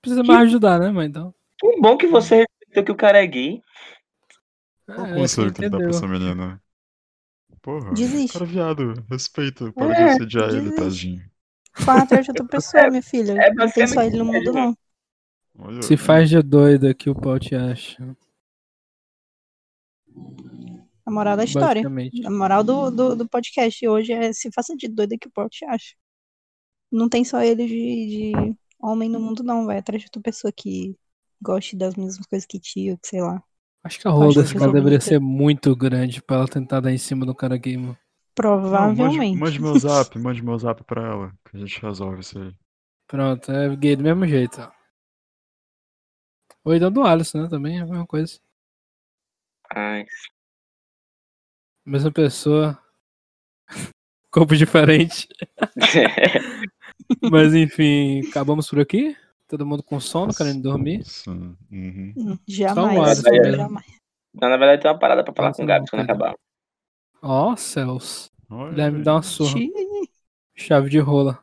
[0.00, 1.08] Precisa mais ajudar, né, mãe?
[1.08, 1.34] Então.
[1.58, 3.60] Que bom que você respeitou que o cara é gay.
[4.86, 6.62] Qual o É, conselho você que ele dá pra essa menina?
[7.66, 8.32] Porra, Desiste.
[8.32, 10.72] cara viado, respeita, para É, de assediar ele, desiste.
[10.72, 11.30] tadinho.
[11.78, 13.32] Vá atrás de outra pessoa, minha filha.
[13.32, 14.76] é não tem só ele no mundo, isso, não.
[15.58, 18.16] Olha, Se faz de doida que o pau te acha.
[21.04, 21.82] A moral da história.
[22.24, 25.48] A moral do, do, do podcast hoje é se faça de doida que o pau
[25.48, 25.94] te acha.
[26.90, 29.66] Não tem só ele de, de homem no mundo, não.
[29.66, 30.96] Vai atrás de outra pessoa que
[31.42, 33.42] goste das mesmas coisas que ti, ou que sei lá.
[33.86, 35.04] Acho que a rola desse cara deveria bonita.
[35.04, 37.88] ser muito grande pra ela tentar dar em cima do cara gay, mano.
[37.88, 39.38] Não, mande, Provavelmente.
[39.38, 42.52] mande meu zap, mande meu zap pra ela, que a gente resolve isso aí.
[43.06, 44.70] Pronto, é gay do mesmo jeito, ó.
[46.64, 47.48] Ou então do Alisson, né?
[47.48, 48.38] Também é a mesma coisa.
[49.72, 50.04] Ai,
[51.84, 52.76] Mesma pessoa.
[54.32, 55.28] Corpo diferente.
[57.30, 59.16] Mas enfim, acabamos por aqui.
[59.48, 61.04] Todo mundo com sono, querendo dormir.
[61.04, 62.12] Sim, uhum.
[62.16, 63.22] Hum, Só Jamais.
[63.22, 63.56] Mesmo.
[63.56, 63.86] jamais.
[64.34, 66.34] Não, na verdade tem uma parada pra falar Nossa, com o Gabi não, quando acabar.
[67.22, 68.30] Ó, céus.
[68.50, 69.52] Olha Deve me dar uma surra.
[69.52, 69.70] Xiii.
[70.54, 71.38] Chave de rola.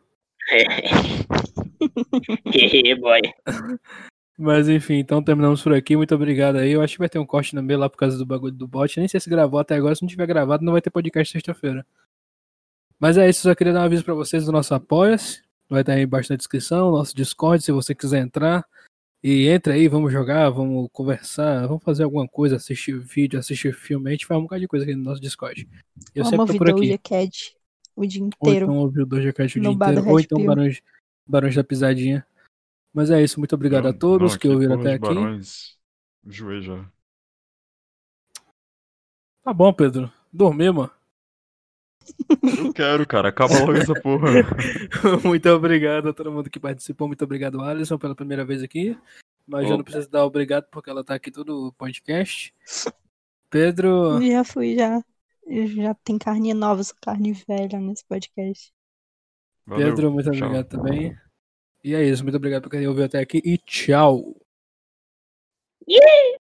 [3.00, 3.22] Boy.
[4.38, 5.96] Mas enfim, então terminamos por aqui.
[5.96, 6.72] Muito obrigado aí.
[6.72, 8.68] Eu acho que vai ter um corte no meio lá por causa do bagulho do
[8.68, 9.00] bot.
[9.00, 9.96] Nem sei se gravou até agora.
[9.96, 11.86] Se não tiver gravado, não vai ter podcast sexta-feira.
[13.00, 13.44] Mas é isso.
[13.44, 15.42] Só queria dar um aviso pra vocês do nosso Apoia-se.
[15.74, 16.92] Vai estar aí embaixo na descrição.
[16.92, 18.64] Nosso Discord, se você quiser entrar.
[19.24, 24.08] E entra aí, vamos jogar, vamos conversar, vamos fazer alguma coisa, assistir vídeo, assistir filme.
[24.08, 25.68] A gente faz um bocado de coisa aqui no nosso Discord.
[26.14, 26.76] Eu Vamos sempre tô ouvir por aqui.
[27.96, 28.66] O dia Ou inteiro.
[28.66, 30.10] então ouvir o Doja Cat o dia inteiro.
[30.10, 30.46] Ou então.
[30.46, 30.80] Barões,
[31.26, 32.24] Barões da Pisadinha.
[32.94, 33.40] Mas é isso.
[33.40, 35.08] Muito obrigado a Não, todos não, que ouviram até aqui.
[35.08, 35.76] Barões,
[36.24, 36.88] enjoei já.
[39.44, 40.12] Tá bom, Pedro.
[40.32, 40.92] Dormir, mano.
[42.66, 44.30] Eu quero, cara, acaba logo essa porra.
[45.24, 47.08] muito obrigado a todo mundo que participou.
[47.08, 48.98] Muito obrigado, Alisson, pela primeira vez aqui.
[49.46, 49.84] Mas já não Opa.
[49.86, 52.54] precisa dar obrigado porque ela tá aqui todo o podcast.
[53.50, 55.04] Pedro, Já fui, já.
[55.46, 58.74] Eu Já tem carne nova, carne velha nesse podcast.
[59.66, 60.48] Valeu, Pedro, muito tchau.
[60.48, 61.18] obrigado também.
[61.84, 64.36] E é isso, muito obrigado por quem ouviu até aqui e tchau.
[65.88, 66.23] Yeah!